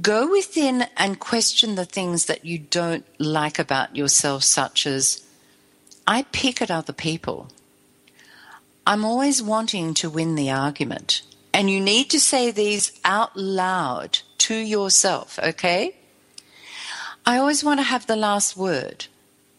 [0.02, 5.22] Go within and question the things that you don't like about yourself, such as
[6.06, 7.48] I pick at other people.
[8.86, 11.22] I'm always wanting to win the argument.
[11.52, 15.96] And you need to say these out loud to yourself, okay?
[17.24, 19.06] I always want to have the last word.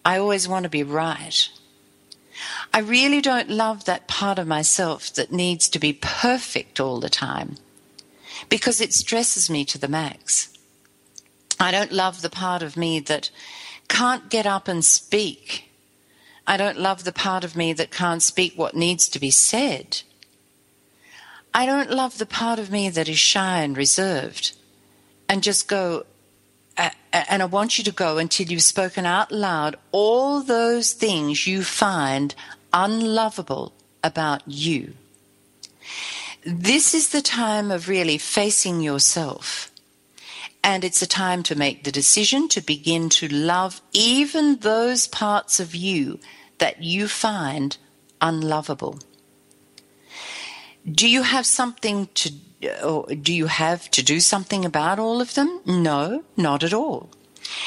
[0.03, 1.49] I always want to be right.
[2.73, 7.09] I really don't love that part of myself that needs to be perfect all the
[7.09, 7.55] time
[8.49, 10.49] because it stresses me to the max.
[11.59, 13.31] I don't love the part of me that
[13.87, 15.64] can't get up and speak.
[16.47, 20.01] I don't love the part of me that can't speak what needs to be said.
[21.53, 24.55] I don't love the part of me that is shy and reserved
[25.27, 26.05] and just go,
[26.77, 31.63] and I want you to go until you've spoken out loud all those things you
[31.63, 32.35] find
[32.73, 33.73] unlovable
[34.03, 34.93] about you.
[36.45, 39.71] This is the time of really facing yourself.
[40.65, 45.59] And it's a time to make the decision to begin to love even those parts
[45.59, 46.19] of you
[46.57, 47.77] that you find
[48.19, 48.97] unlovable.
[50.91, 52.33] Do you have something to
[52.83, 55.61] or do you have to do something about all of them?
[55.67, 57.11] No, not at all.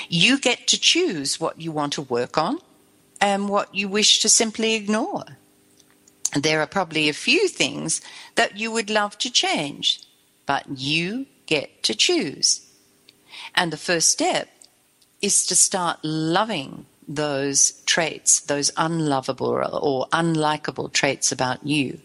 [0.08, 2.58] You get to choose what you want to work on
[3.20, 5.38] and what you wish to simply ignore.
[6.34, 8.00] There are probably a few things
[8.34, 10.00] that you would love to change,
[10.46, 12.67] but you get to choose.
[13.54, 14.48] And the first step
[15.20, 22.00] is to start loving those traits, those unlovable or unlikable traits about you.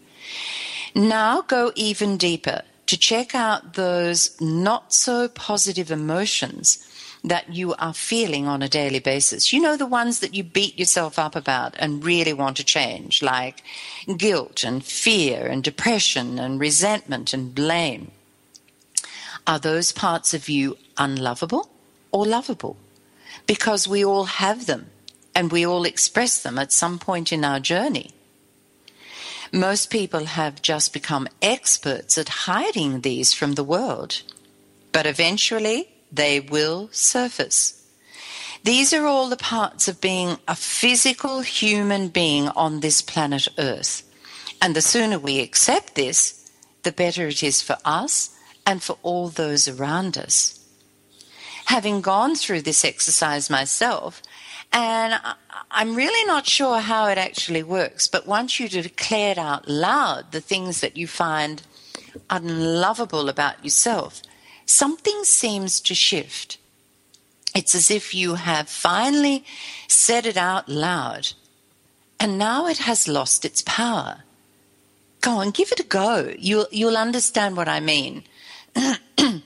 [0.94, 6.78] Now go even deeper to check out those not so positive emotions
[7.24, 9.52] that you are feeling on a daily basis.
[9.52, 13.22] You know, the ones that you beat yourself up about and really want to change,
[13.22, 13.62] like
[14.18, 18.10] guilt and fear and depression and resentment and blame.
[19.46, 21.68] Are those parts of you unlovable
[22.10, 22.76] or lovable?
[23.46, 24.86] Because we all have them
[25.34, 28.10] and we all express them at some point in our journey.
[29.52, 34.22] Most people have just become experts at hiding these from the world,
[34.92, 37.80] but eventually they will surface.
[38.64, 44.02] These are all the parts of being a physical human being on this planet Earth.
[44.62, 46.50] And the sooner we accept this,
[46.82, 48.33] the better it is for us
[48.66, 50.60] and for all those around us.
[51.66, 54.22] Having gone through this exercise myself,
[54.72, 55.14] and
[55.70, 60.32] I'm really not sure how it actually works, but once you declare it out loud
[60.32, 61.62] the things that you find
[62.28, 64.22] unlovable about yourself,
[64.66, 66.58] something seems to shift.
[67.54, 69.44] It's as if you have finally
[69.86, 71.32] said it out loud,
[72.18, 74.24] and now it has lost its power.
[75.20, 76.34] Go on, give it a go.
[76.38, 78.24] You'll, you'll understand what I mean.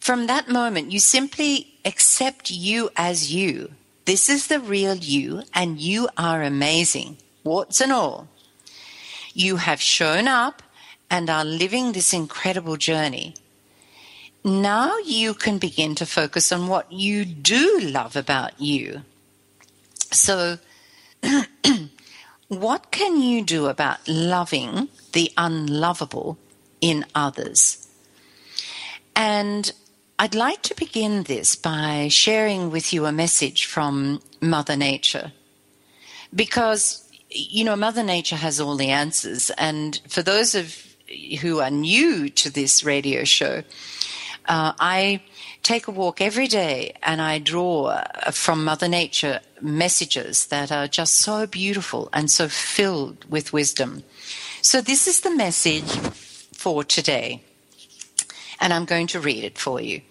[0.00, 3.72] From that moment, you simply accept you as you.
[4.04, 8.28] This is the real you, and you are amazing, warts and all.
[9.34, 10.62] You have shown up
[11.10, 13.34] and are living this incredible journey.
[14.44, 19.02] Now you can begin to focus on what you do love about you.
[20.12, 20.58] So,
[22.48, 26.38] what can you do about loving the unlovable
[26.80, 27.85] in others?
[29.16, 29.72] And
[30.18, 35.32] I'd like to begin this by sharing with you a message from Mother Nature.
[36.34, 39.50] Because, you know, Mother Nature has all the answers.
[39.56, 40.86] And for those of
[41.40, 43.62] who are new to this radio show,
[44.48, 45.22] uh, I
[45.62, 50.86] take a walk every day and I draw uh, from Mother Nature messages that are
[50.86, 54.04] just so beautiful and so filled with wisdom.
[54.62, 55.90] So, this is the message
[56.52, 57.42] for today,
[58.60, 60.02] and I'm going to read it for you.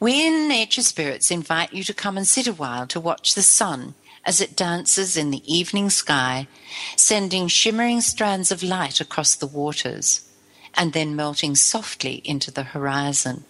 [0.00, 3.42] We in Nature Spirits invite you to come and sit a while to watch the
[3.42, 6.48] sun as it dances in the evening sky,
[6.96, 10.28] sending shimmering strands of light across the waters
[10.74, 13.44] and then melting softly into the horizon.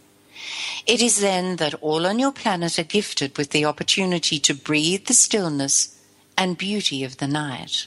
[0.87, 5.07] It is then that all on your planet are gifted with the opportunity to breathe
[5.07, 5.99] the stillness
[6.37, 7.87] and beauty of the night,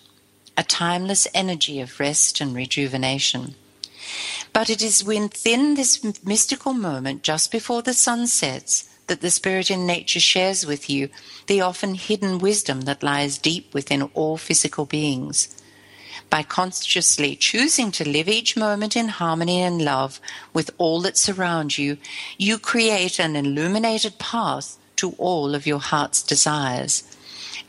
[0.58, 3.56] a timeless energy of rest and rejuvenation.
[4.54, 9.72] But it is within this mystical moment just before the sun sets that the spirit
[9.72, 11.10] in nature shares with you
[11.48, 15.58] the often hidden wisdom that lies deep within all physical beings
[16.30, 20.20] by consciously choosing to live each moment in harmony and love
[20.54, 21.98] with all that surrounds you,
[22.38, 27.04] you create an illuminated path to all of your heart's desires.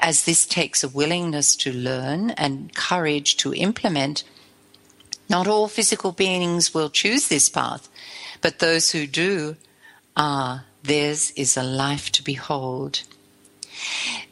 [0.01, 4.25] As this takes a willingness to learn and courage to implement,
[5.29, 7.89] not all physical beings will choose this path,
[8.41, 9.57] but those who do,
[10.17, 13.03] ah, theirs is a life to behold.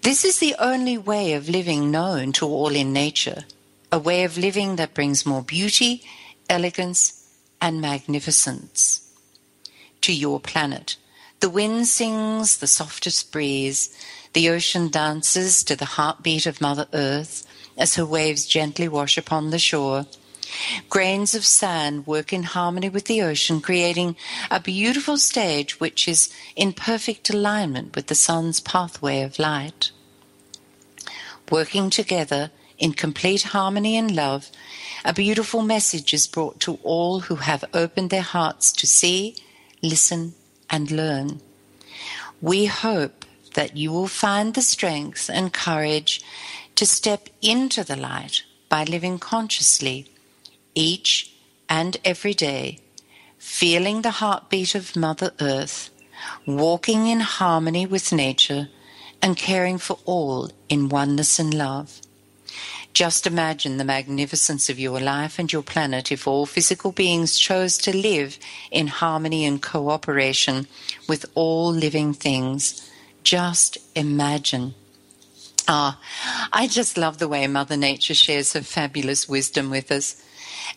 [0.03, 3.44] This is the only way of living known to all in nature
[3.92, 6.03] a way of living that brings more beauty,
[6.51, 7.24] elegance,
[7.61, 9.01] and magnificence
[10.01, 10.97] to your planet.
[11.40, 13.97] The wind sings the softest breeze.
[14.32, 19.51] The ocean dances to the heartbeat of Mother Earth as her waves gently wash upon
[19.51, 20.07] the shore.
[20.88, 24.16] Grains of sand work in harmony with the ocean, creating
[24.50, 29.90] a beautiful stage which is in perfect alignment with the sun's pathway of light.
[31.50, 34.50] Working together in complete harmony and love,
[35.04, 39.36] a beautiful message is brought to all who have opened their hearts to see,
[39.82, 40.34] listen,
[40.68, 41.40] and learn.
[42.40, 46.22] We hope that you will find the strength and courage
[46.74, 50.11] to step into the light by living consciously
[50.77, 51.35] each
[51.68, 52.79] and every day,
[53.39, 55.91] feeling the heartbeat of Mother Earth,
[56.47, 58.68] walking in harmony with nature,
[59.20, 62.01] and caring for all in oneness and love.
[62.93, 67.77] Just imagine the magnificence of your life and your planet if all physical beings chose
[67.79, 68.39] to live
[68.70, 70.66] in harmony and cooperation
[71.09, 72.91] with all living things.
[73.22, 74.74] Just imagine.
[75.68, 76.01] Ah,
[76.53, 80.22] I just love the way Mother Nature shares her fabulous wisdom with us.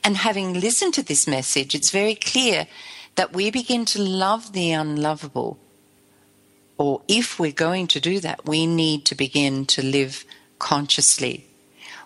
[0.04, 2.68] And having listened to this message, it's very clear
[3.16, 5.60] that we begin to love the unlovable.
[6.78, 10.24] Or if we're going to do that, we need to begin to live
[10.58, 11.50] consciously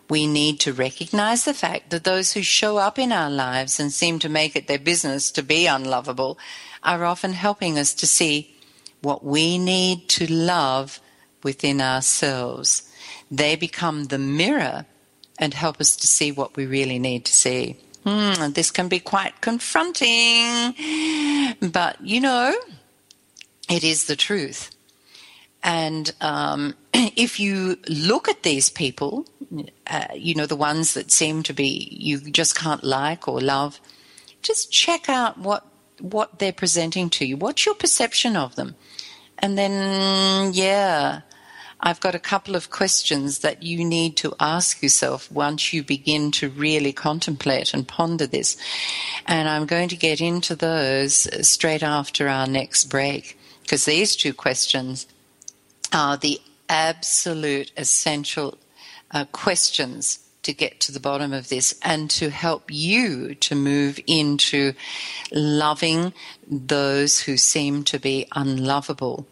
[0.10, 3.92] we need to recognize the fact that those who show up in our lives and
[3.92, 6.38] seem to make it their business to be unlovable
[6.84, 8.56] are often helping us to see
[9.02, 11.00] what we need to love
[11.42, 12.90] within ourselves.
[13.32, 14.86] They become the mirror
[15.40, 17.78] and help us to see what we really need to see.
[18.06, 20.74] Hmm, this can be quite confronting,
[21.62, 22.54] but you know,
[23.70, 24.72] it is the truth.
[25.64, 29.26] And um, if you look at these people,
[29.88, 33.80] uh, you know, the ones that seem to be you just can't like or love,
[34.42, 35.66] just check out what
[36.00, 37.38] what they're presenting to you.
[37.38, 38.76] What's your perception of them?
[39.40, 41.22] And then, yeah,
[41.86, 46.32] I've got a couple of questions that you need to ask yourself once you begin
[46.32, 48.56] to really contemplate and ponder this.
[49.28, 54.34] And I'm going to get into those straight after our next break because these two
[54.34, 55.08] questions
[55.92, 58.58] are the absolute essential
[59.12, 64.00] uh, questions to get to the bottom of this and to help you to move
[64.08, 64.72] into
[65.34, 66.14] loving
[66.50, 69.28] those who seem to be unlovable.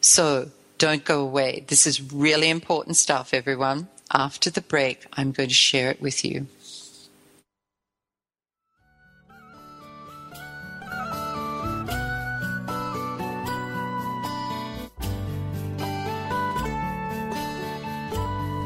[0.00, 0.50] So
[0.82, 1.64] don't go away.
[1.68, 3.86] This is really important stuff, everyone.
[4.12, 6.48] After the break, I'm going to share it with you.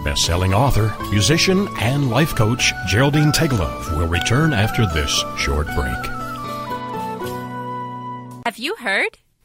[0.02, 6.06] Best-selling author, musician, and life coach Geraldine Teggelove will return after this short break.
[8.46, 9.18] Have you heard?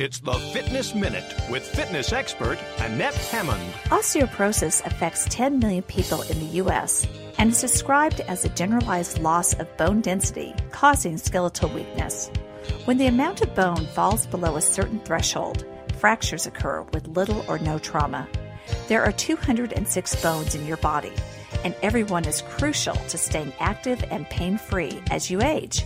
[0.00, 3.72] It's the Fitness Minute with fitness expert Annette Hammond.
[3.86, 7.04] Osteoporosis affects 10 million people in the U.S.
[7.36, 12.30] and is described as a generalized loss of bone density causing skeletal weakness.
[12.84, 15.66] When the amount of bone falls below a certain threshold,
[15.98, 18.28] fractures occur with little or no trauma.
[18.86, 21.12] There are 206 bones in your body,
[21.64, 25.82] and every one is crucial to staying active and pain free as you age.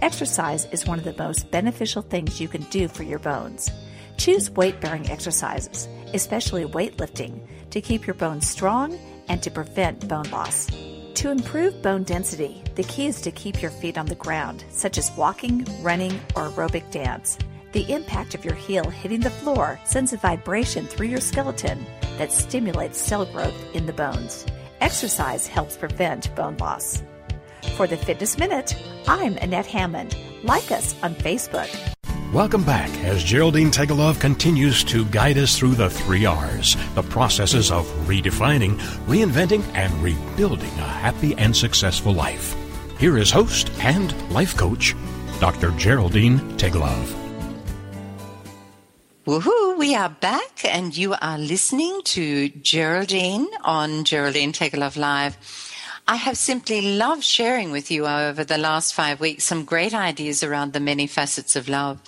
[0.00, 3.68] Exercise is one of the most beneficial things you can do for your bones.
[4.16, 7.40] Choose weight bearing exercises, especially weightlifting,
[7.70, 8.96] to keep your bones strong
[9.28, 10.68] and to prevent bone loss.
[11.14, 14.98] To improve bone density, the key is to keep your feet on the ground, such
[14.98, 17.36] as walking, running, or aerobic dance.
[17.72, 21.84] The impact of your heel hitting the floor sends a vibration through your skeleton
[22.18, 24.46] that stimulates cell growth in the bones.
[24.80, 27.02] Exercise helps prevent bone loss.
[27.76, 28.74] For the Fitness Minute,
[29.06, 30.16] I'm Annette Hammond.
[30.42, 31.68] Like us on Facebook.
[32.32, 37.70] Welcome back as Geraldine Teggelove continues to guide us through the three R's, the processes
[37.70, 42.54] of redefining, reinventing, and rebuilding a happy and successful life.
[42.98, 44.94] Here is host and life coach,
[45.40, 45.70] Dr.
[45.72, 47.14] Geraldine Teggelove.
[49.26, 55.36] Woohoo, we are back and you are listening to Geraldine on Geraldine Teggelove Live.
[56.10, 60.42] I have simply loved sharing with you over the last five weeks some great ideas
[60.42, 62.00] around the many facets of love.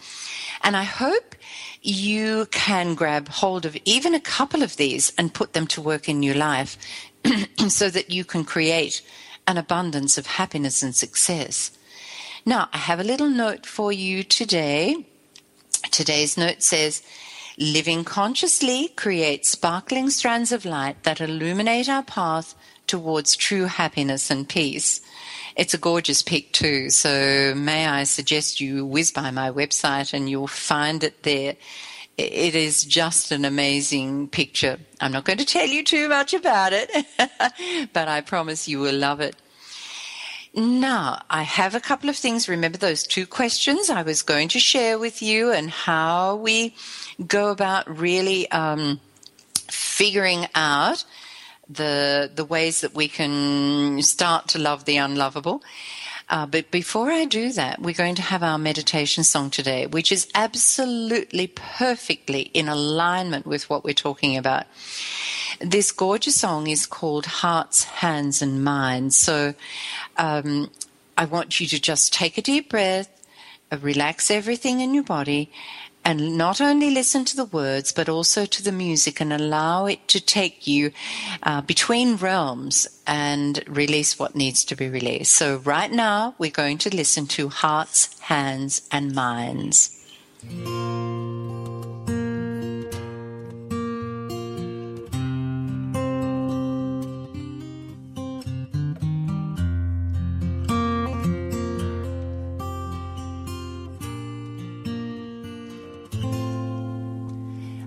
[0.63, 1.35] And I hope
[1.83, 6.09] you can grab hold of even a couple of these and put them to work
[6.09, 6.79] in your life
[7.69, 9.03] so that you can create
[9.47, 11.71] an abundance of happiness and success.
[12.47, 15.05] Now, I have a little note for you today.
[15.91, 17.03] Today's note says,
[17.59, 22.55] Living consciously creates sparkling strands of light that illuminate our path
[22.91, 25.01] towards true happiness and peace.
[25.55, 30.29] It's a gorgeous pic too, so may I suggest you whiz by my website and
[30.29, 31.55] you'll find it there.
[32.19, 34.79] It is just an amazing picture.
[35.01, 36.91] I'm not going to tell you too much about it,
[37.93, 39.37] but I promise you will love it.
[40.53, 42.49] Now, I have a couple of things.
[42.49, 46.75] Remember those two questions I was going to share with you and how we
[47.25, 48.99] go about really um,
[49.69, 51.05] figuring out
[51.73, 55.63] the the ways that we can start to love the unlovable.
[56.29, 60.13] Uh, but before I do that, we're going to have our meditation song today, which
[60.13, 64.67] is absolutely perfectly in alignment with what we're talking about.
[65.61, 69.17] This gorgeous song is called Hearts, Hands, and Minds.
[69.17, 69.55] So
[70.17, 70.71] um,
[71.17, 73.11] I want you to just take a deep breath,
[73.81, 75.51] relax everything in your body,
[76.05, 80.09] and not only listen to the words, but also to the music and allow it
[80.09, 80.93] to take you
[81.43, 85.35] uh, between realms and release what needs to be released.
[85.35, 89.97] So, right now, we're going to listen to Hearts, Hands, and Minds.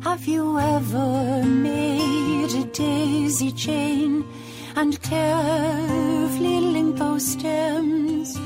[0.04, 4.26] Have you ever made a daisy chain
[4.76, 8.38] and carefully linked those stems?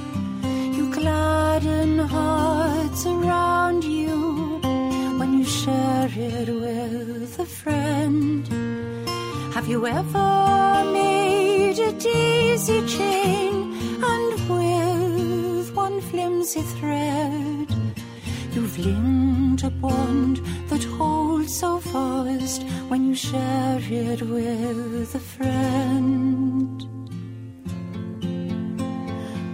[0.78, 4.60] You gladden hearts around you
[5.18, 8.48] when you share it with a friend.
[9.56, 13.74] Have you ever made a daisy chain
[14.14, 17.68] and with one flimsy thread
[18.54, 20.42] you've linked a bond
[20.78, 26.84] that holds so fast when you share it with a friend.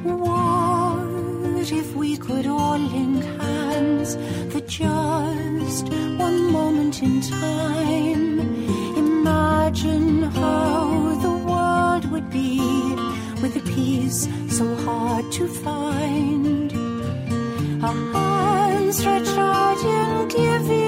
[0.04, 4.18] What if we could all link hands
[4.52, 5.88] for just
[6.26, 8.40] one moment in time?
[8.98, 12.60] Imagine how the world would be
[13.42, 16.72] with a peace so hard to find.
[17.82, 20.83] A hand stretched out in giving,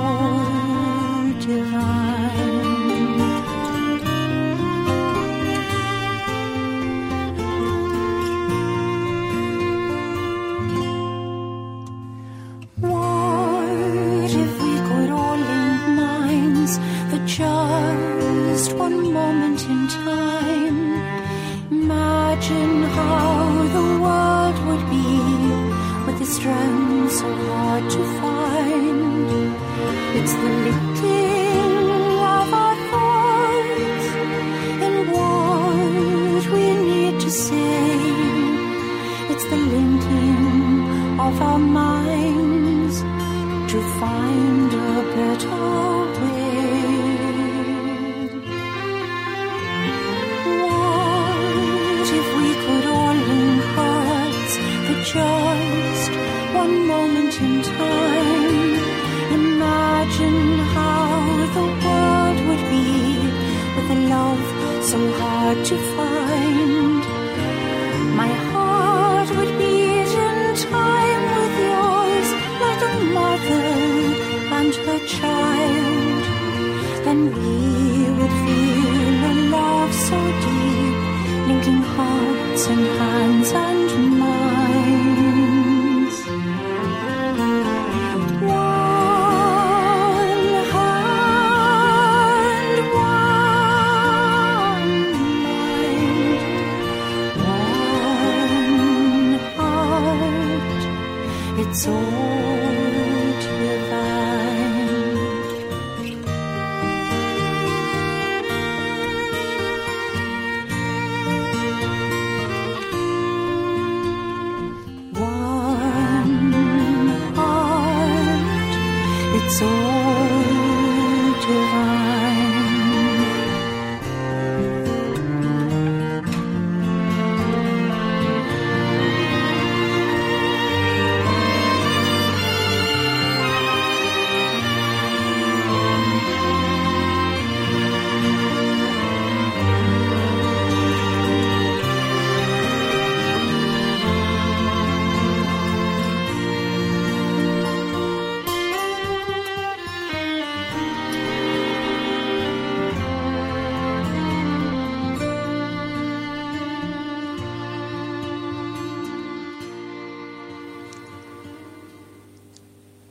[0.00, 0.47] It's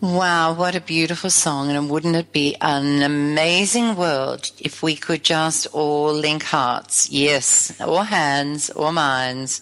[0.07, 1.69] Wow, what a beautiful song.
[1.69, 7.09] And wouldn't it be an amazing world if we could just all link hearts?
[7.09, 9.61] Yes, or hands or minds.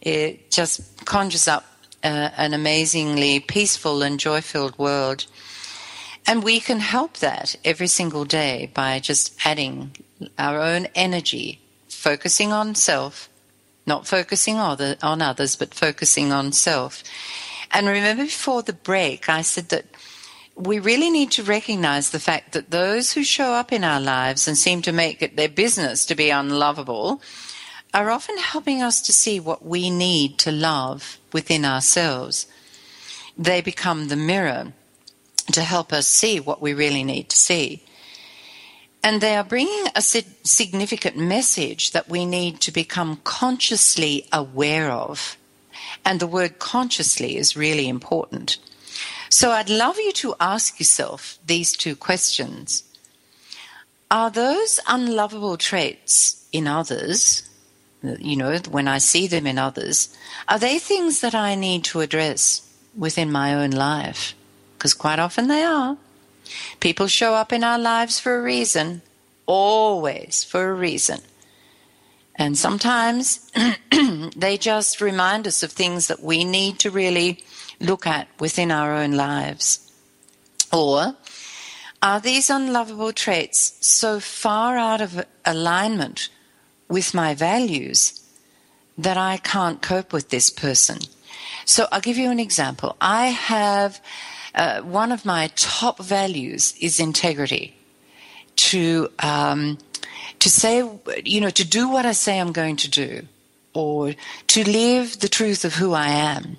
[0.00, 1.66] It just conjures up
[2.02, 5.26] uh, an amazingly peaceful and joy filled world.
[6.26, 9.90] And we can help that every single day by just adding
[10.38, 11.60] our own energy,
[11.90, 13.28] focusing on self,
[13.84, 17.02] not focusing on, the, on others, but focusing on self.
[17.70, 19.86] And remember before the break, I said that
[20.56, 24.46] we really need to recognize the fact that those who show up in our lives
[24.46, 27.20] and seem to make it their business to be unlovable
[27.92, 32.46] are often helping us to see what we need to love within ourselves.
[33.36, 34.72] They become the mirror
[35.52, 37.82] to help us see what we really need to see.
[39.02, 45.36] And they are bringing a significant message that we need to become consciously aware of.
[46.04, 48.58] And the word consciously is really important.
[49.28, 52.84] So I'd love you to ask yourself these two questions.
[54.10, 57.42] Are those unlovable traits in others,
[58.02, 60.16] you know, when I see them in others,
[60.48, 62.62] are they things that I need to address
[62.96, 64.34] within my own life?
[64.78, 65.96] Because quite often they are.
[66.78, 69.02] People show up in our lives for a reason,
[69.46, 71.20] always for a reason.
[72.36, 73.50] And sometimes
[74.36, 77.44] they just remind us of things that we need to really
[77.80, 79.90] look at within our own lives.
[80.72, 81.16] Or
[82.02, 86.28] are these unlovable traits so far out of alignment
[86.88, 88.20] with my values
[88.98, 90.98] that I can't cope with this person?
[91.64, 92.96] So I'll give you an example.
[93.00, 94.00] I have
[94.54, 97.76] uh, one of my top values is integrity.
[98.56, 99.78] To um,
[100.44, 100.86] to say,
[101.24, 103.26] you know, to do what I say I'm going to do,
[103.72, 104.14] or
[104.48, 106.58] to live the truth of who I am.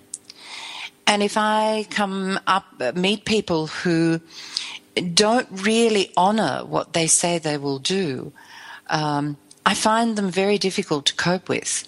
[1.05, 2.65] And if I come up,
[2.95, 4.21] meet people who
[5.13, 8.33] don't really honor what they say they will do,
[8.87, 11.87] um, I find them very difficult to cope with.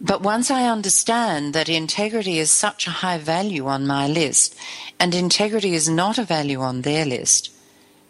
[0.00, 4.54] But once I understand that integrity is such a high value on my list,
[5.00, 7.50] and integrity is not a value on their list,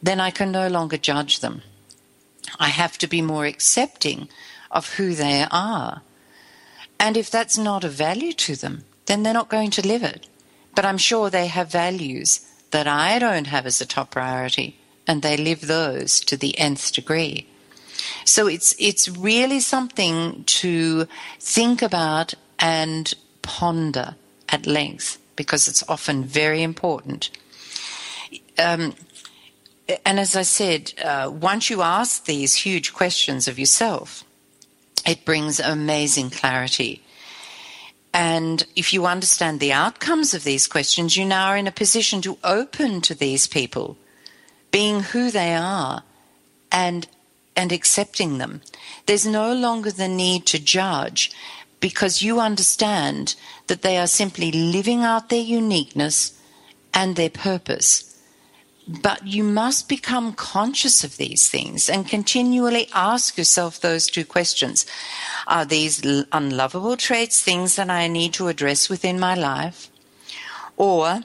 [0.02, 1.62] then I can no longer judge them.
[2.58, 4.28] I have to be more accepting
[4.70, 6.02] of who they are.
[6.98, 10.26] And if that's not a value to them, then they're not going to live it.
[10.74, 12.40] But I'm sure they have values
[12.70, 14.76] that I don't have as a top priority,
[15.06, 17.46] and they live those to the nth degree.
[18.24, 21.06] So it's it's really something to
[21.38, 24.16] think about and ponder
[24.48, 27.30] at length because it's often very important.
[28.58, 28.94] Um,
[30.04, 34.24] and as I said, uh, once you ask these huge questions of yourself,
[35.06, 37.02] it brings amazing clarity.
[38.14, 42.22] And if you understand the outcomes of these questions, you now are in a position
[42.22, 43.98] to open to these people,
[44.70, 46.04] being who they are
[46.70, 47.08] and
[47.56, 48.62] and accepting them.
[49.06, 51.30] There's no longer the need to judge
[51.78, 56.40] because you understand that they are simply living out their uniqueness
[56.92, 58.13] and their purpose.
[58.86, 64.84] But you must become conscious of these things and continually ask yourself those two questions.
[65.46, 69.88] Are these unlovable traits things that I need to address within my life?
[70.76, 71.22] Or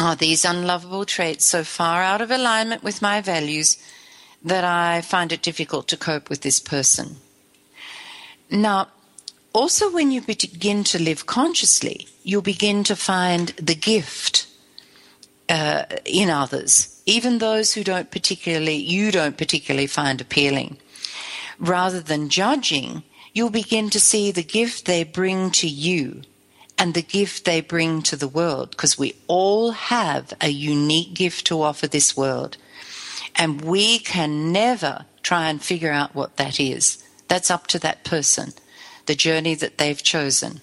[0.00, 3.76] are these unlovable traits so far out of alignment with my values
[4.42, 7.16] that I find it difficult to cope with this person?
[8.50, 8.88] Now,
[9.52, 14.46] also when you begin to live consciously, you'll begin to find the gift
[15.50, 20.78] uh, in others, even those who don't particularly, you don't particularly find appealing.
[21.58, 23.02] Rather than judging,
[23.34, 26.22] you'll begin to see the gift they bring to you
[26.78, 31.46] and the gift they bring to the world, because we all have a unique gift
[31.46, 32.56] to offer this world.
[33.36, 37.04] And we can never try and figure out what that is.
[37.28, 38.54] That's up to that person,
[39.06, 40.62] the journey that they've chosen.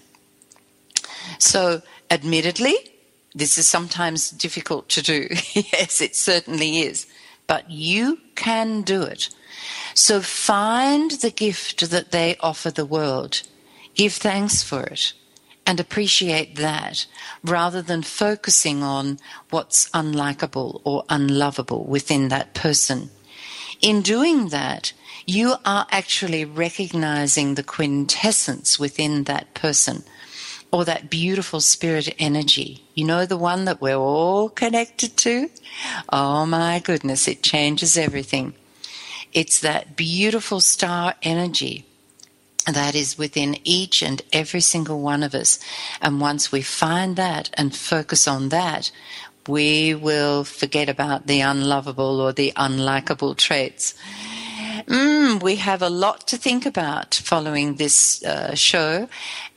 [1.38, 2.76] So, admittedly,
[3.38, 5.28] this is sometimes difficult to do.
[5.54, 7.06] yes, it certainly is.
[7.46, 9.30] But you can do it.
[9.94, 13.42] So find the gift that they offer the world.
[13.94, 15.12] Give thanks for it
[15.66, 17.06] and appreciate that
[17.44, 19.18] rather than focusing on
[19.50, 23.10] what's unlikable or unlovable within that person.
[23.80, 24.92] In doing that,
[25.26, 30.04] you are actually recognizing the quintessence within that person
[30.70, 32.84] or that beautiful spirit energy.
[32.94, 35.50] You know, the one that we're all connected to?
[36.10, 38.54] Oh my goodness, it changes everything.
[39.32, 41.84] It's that beautiful star energy
[42.66, 45.58] that is within each and every single one of us.
[46.02, 48.90] And once we find that and focus on that,
[49.46, 53.94] we will forget about the unlovable or the unlikable traits.
[54.86, 59.08] Mm, we have a lot to think about following this uh, show,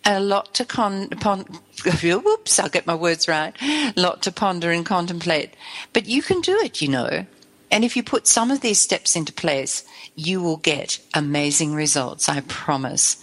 [0.05, 1.09] a lot to con.
[1.09, 1.45] Pon-
[1.85, 3.55] I'll get my words right.
[3.61, 5.55] A lot to ponder and contemplate.
[5.93, 7.25] But you can do it, you know.
[7.71, 9.83] And if you put some of these steps into place,
[10.15, 13.17] you will get amazing results, I promise.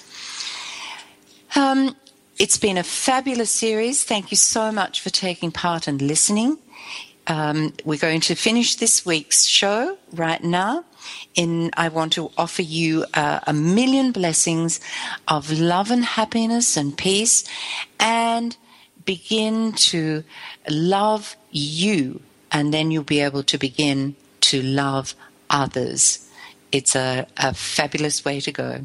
[1.54, 1.94] Um,
[2.38, 4.04] it's been a fabulous series.
[4.04, 6.58] Thank you so much for taking part and listening.
[7.26, 10.84] Um, we're going to finish this week's show right now
[11.34, 14.80] in I want to offer you uh, a million blessings
[15.26, 17.44] of love and happiness and peace
[18.00, 18.56] and
[19.04, 20.24] begin to
[20.68, 25.14] love you and then you'll be able to begin to love
[25.50, 26.28] others.
[26.72, 28.84] It's a, a fabulous way to go.